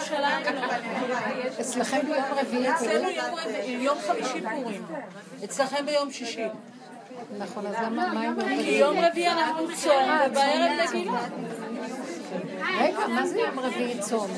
[1.61, 3.17] אצלכם ביום רביעי אצלנו פורים?
[3.17, 4.85] יום רביעי- יום חמישי פורים.
[5.45, 6.45] אצלכם ביום שישי.
[7.39, 8.79] נכון, אז למה, כי רביעי?
[8.79, 9.93] יום רביעי אנחנו צום,
[10.31, 11.21] ובערב מגילה.
[12.79, 14.31] רגע, מה זה יום רביעי צום?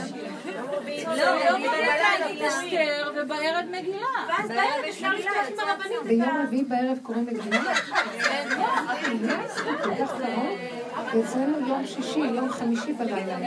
[1.07, 4.07] לא, יום רביעי תענית אסתר, ובערב מגילה.
[4.29, 6.03] ואז בערב אפשר לפתוח עם הרבנית.
[6.05, 7.75] ביום רביעי בערב קוראים מגילה?
[9.99, 10.59] כך קרוב?
[11.25, 13.39] אצלנו יום שישי, יום חמישי בלילה.
[13.39, 13.41] אה,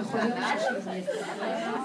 [0.00, 1.00] נכון, יום שישי זה.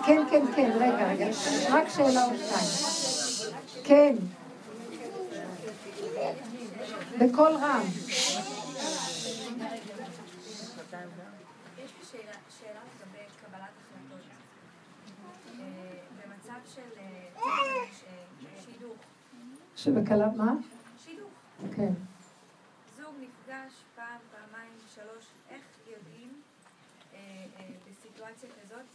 [0.05, 1.25] כן, כן, כן, רגע, רגע.
[1.69, 3.53] רק שאלה או שתיים.
[3.83, 4.15] כן.
[7.19, 7.81] בקול רם.
[11.83, 14.25] יש לי שאלה, שאלה לגבי קבלת החלטות.
[15.59, 15.63] אה,
[16.17, 17.43] במצב של אה,
[17.91, 18.03] ש-
[18.65, 18.95] שידוך,
[19.75, 20.53] שבקלה, מה?
[21.03, 21.29] שידוך,
[21.75, 21.91] כן.
[22.97, 26.29] זוג נפגש פעם, פעמיים, שלוש, איך יודעים
[27.13, 27.19] אה,
[27.59, 28.85] אה, בסיטואציה כזאת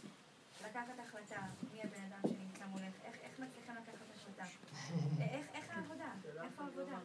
[0.61, 1.41] לקחת החלטה
[1.73, 4.43] מי הבן אדם שנמצא מולך, איך מצליחים לקחת החלטה?
[5.21, 6.05] אה, איך איך העבודה?
[6.43, 6.97] איפה העבודה?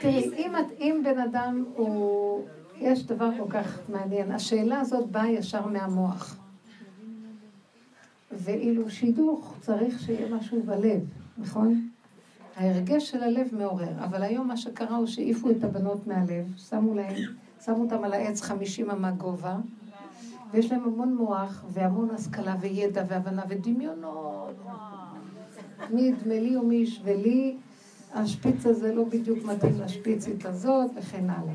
[0.00, 2.48] תראי, אם, את- אם בן אדם הוא...
[2.76, 4.32] יש דבר כל כך מעניין.
[4.32, 6.36] השאלה הזאת באה ישר מהמוח.
[8.38, 11.00] ואילו שידוך צריך שיהיה משהו בלב,
[11.38, 11.88] נכון?
[12.56, 14.04] ההרגש של הלב מעורר.
[14.04, 17.16] אבל היום מה שקרה הוא שהעיפו את הבנות מהלב, שמו להם,
[17.64, 19.56] שמו אותם על העץ חמישים אמה גובה,
[20.50, 24.56] ויש להם המון מוח והמון השכלה וידע והבנה ודמיונות.
[25.90, 27.56] מי ידמה לי ומי ישווה לי,
[28.14, 31.54] השפיץ הזה לא בדיוק מתאים לשפיצית הזאת, וכן הלאה.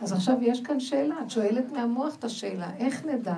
[0.00, 3.36] אז עכשיו יש כאן שאלה, את שואלת מהמוח את השאלה, איך נדע?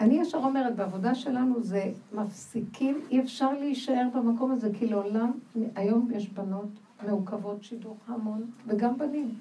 [0.00, 5.32] אני ישר אומרת, בעבודה שלנו זה מפסיקים, אי אפשר להישאר במקום הזה, כי לעולם,
[5.74, 6.68] היום יש בנות
[7.06, 9.34] מעוכבות שידוך המון, וגם בנים.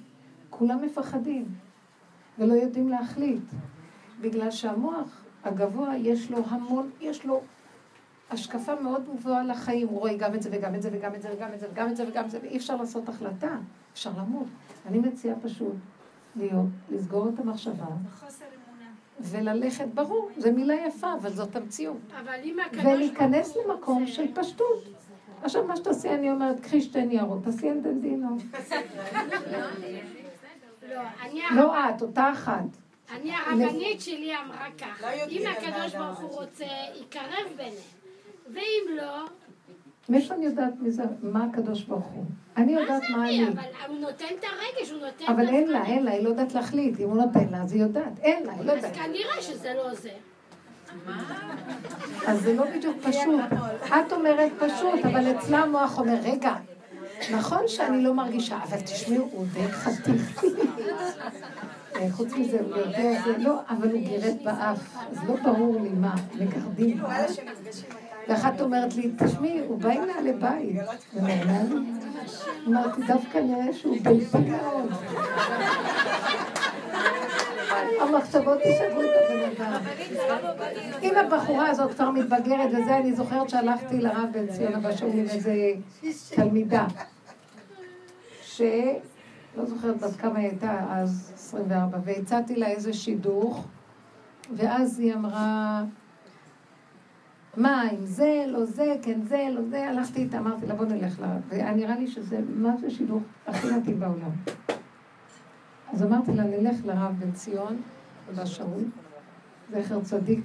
[0.49, 1.45] כולם מפחדים,
[2.39, 3.43] ולא יודעים להחליט.
[4.21, 7.41] בגלל שהמוח הגבוה, יש לו המון, יש לו
[8.29, 9.87] השקפה מאוד גבוהה לחיים.
[9.87, 11.89] הוא רואה גם את זה וגם את זה וגם את זה וגם את זה וגם
[11.89, 13.57] את זה וגם את זה, ואי אפשר לעשות החלטה,
[13.93, 14.47] אפשר למות.
[14.85, 15.75] אני מציעה פשוט
[16.35, 17.85] להיות, לסגור את המחשבה.
[19.21, 21.97] וללכת, ברור, זו מילה יפה, אבל זאת המציאות.
[22.19, 24.83] אבל אם הקדוש ולהיכנס למקום של פשטות.
[25.43, 28.27] עכשיו, מה שתעשי, אני אומרת, קחי שתי ניירות, תעשי אנדנדינו.
[30.89, 32.63] לא, אני לא את, אותה אחת.
[33.11, 36.29] אני הרבנית שלי אמרה ככה, לא אם הקדוש ברוך הוא.
[36.29, 36.65] רוצה,
[37.01, 37.73] יקרב ביניהם.
[38.53, 39.25] ואם לא,
[40.09, 42.23] מאיפה אני יודעת מי זה, מה הקדוש ברוך הוא?
[42.57, 43.23] אני מה יודעת מה?
[43.29, 43.47] אני.
[43.47, 45.85] אבל הוא נותן את הרגש, הוא נותן את אבל אין לה.
[45.85, 46.99] אין לה, היא לא יודעת להחליט.
[46.99, 48.19] אם הוא נותן לה, אז היא יודעת.
[48.19, 48.95] אין לה, היא לא אז יודעת.
[48.95, 50.09] כנראה שזה לא זה.
[52.27, 53.41] אז זה לא בדיוק פשוט.
[53.85, 56.53] את אומרת פשוט, אבל אצלה המוח אומר, רגע,
[57.33, 60.43] נכון שאני לא מרגישה, אבל תשמעו, הוא די חתיך.
[61.95, 65.89] אה, חוץ מזה, הוא יודע, זה לא, אבל הוא גירד באף, אז לא ברור לי
[65.89, 67.31] מה, מגרדים כאילו באף.
[68.29, 70.75] ואחת אומרת לי, תשמעי, הוא בא עם נעלי בית.
[72.67, 73.97] אמרתי, דווקא נראה שהוא
[74.49, 74.91] מאוד.
[78.01, 79.81] המחשבות ישבו את הבן אדם.
[81.01, 85.53] אם הבחורה הזאת כבר מתבגרת וזה, אני זוכרת שהלכתי לרב בן ציון שאול עם איזה
[86.29, 86.85] תלמידה,
[88.43, 93.65] שלא זוכרת בת כמה היא הייתה אז, 24, והצעתי לה איזה שידוך,
[94.55, 95.83] ואז היא אמרה,
[97.59, 101.19] מה, אם זה, לא זה, כן זה, לא זה, הלכתי איתה, אמרתי לה, בוא נלך
[101.19, 101.41] לרב.
[101.47, 104.31] והיה נראה לי שזה, מה זה שידוך הכי מתאים בעולם.
[105.93, 107.81] אז אמרתי לה, נלך לרב בן ציון,
[108.29, 108.83] אבא שאול,
[109.71, 110.39] זכר צדיק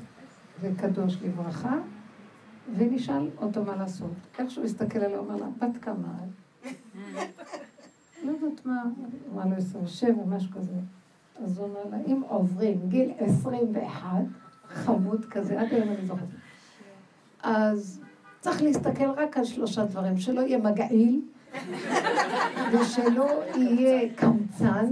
[0.61, 1.75] וקדוש לברכה,
[2.77, 4.15] ונשאל אותו מה לעשות.
[4.39, 6.09] איך שהוא הסתכל עליה, אומר לה, בת כמה
[6.65, 6.71] את?
[8.25, 8.83] לא יודעת מה,
[9.33, 10.77] אמרה לו 27, משהו כזה.
[11.45, 14.09] אז הוא אומר לה, אם עוברים גיל 21,
[14.67, 16.29] חמוד כזה, עד היום אני זוכרת.
[17.45, 18.01] אז
[18.41, 21.21] צריך להסתכל רק על שלושה דברים, שלא יהיה מגעיל,
[22.73, 24.91] ושלא יהיה קמצן,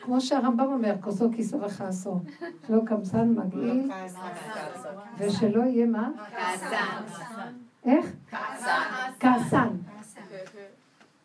[0.00, 2.20] כמו שהרמב"ם אומר, כוסו כיסו וכעסו,
[2.66, 3.90] שלא קמצן מגעיל,
[5.18, 6.10] ושלא יהיה מה?
[7.84, 8.12] איך?
[9.20, 9.68] כעסן.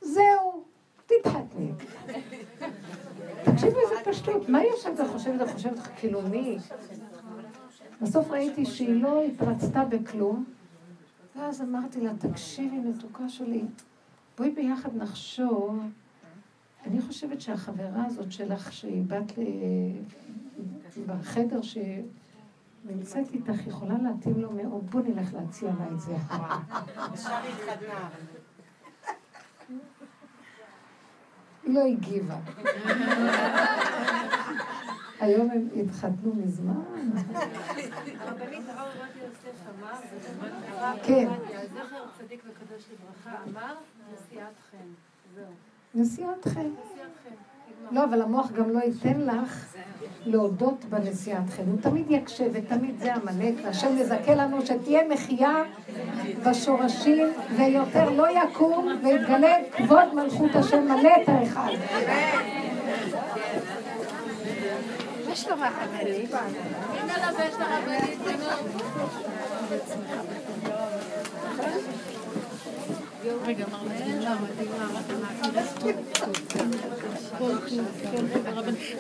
[0.02, 0.64] זהו,
[1.06, 1.72] תתחתני.
[3.44, 6.58] תקשיבו איזה פשטות, מה היא יושבת וחושבת וחושבת כאילו מי?
[8.02, 10.46] בסוף ראיתי שהיא לא התרצתה בכלום,
[11.36, 13.64] ואז אמרתי לה, תקשיבי מתוקה שלי,
[14.38, 15.80] בואי ביחד נחשוב,
[16.86, 19.42] אני חושבת שהחברה הזאת שלך, שהיא בת ל...
[21.06, 24.92] בחדר שנמצאת איתך, יכולה להתאים לו מאוד.
[24.92, 26.16] בוא נלך להציע לה את זה.
[27.14, 28.10] ישר התחתנה.
[31.64, 32.38] לא הגיבה.
[35.22, 36.74] היום הם התחתנו מזמן.
[38.20, 41.28] הרבנית הרב עובדיה יוסף אמר, כן.
[41.74, 43.74] זכר צדיק וקדוש לברכה, אמר,
[44.14, 44.88] נשיאת חן.
[45.36, 45.46] זהו,
[45.96, 46.70] נשיאת חן.
[47.92, 49.76] לא, אבל המוח גם לא ייתן לך
[50.26, 51.64] להודות בנשיאת חן.
[51.68, 55.64] הוא תמיד יקשה, ותמיד זה עמלק, והשם מזכה לנו שתהיה מחייה
[56.46, 61.70] בשורשים, ויותר לא יקום, ויתגלה כבוד מלכות השם מלא את האחד.
[61.70, 62.48] מה שלומך, הרבנית?
[62.90, 62.90] מי
[63.22, 64.10] מלווה את הרבנית?
[64.48, 65.21] רגע, מרמלה,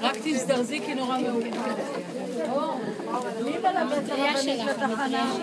[0.02, 1.50] רק תזדרזי כי נורא מאוחר.
[3.44, 5.34] מי מלווה את הרבנית לתחנה?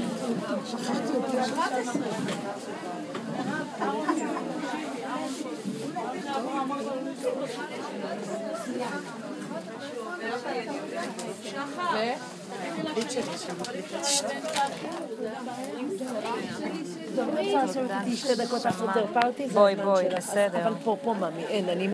[19.52, 20.66] בואי, בואי, בסדר.
[20.66, 21.86] אבל פה, פה, ממי, אין, אני...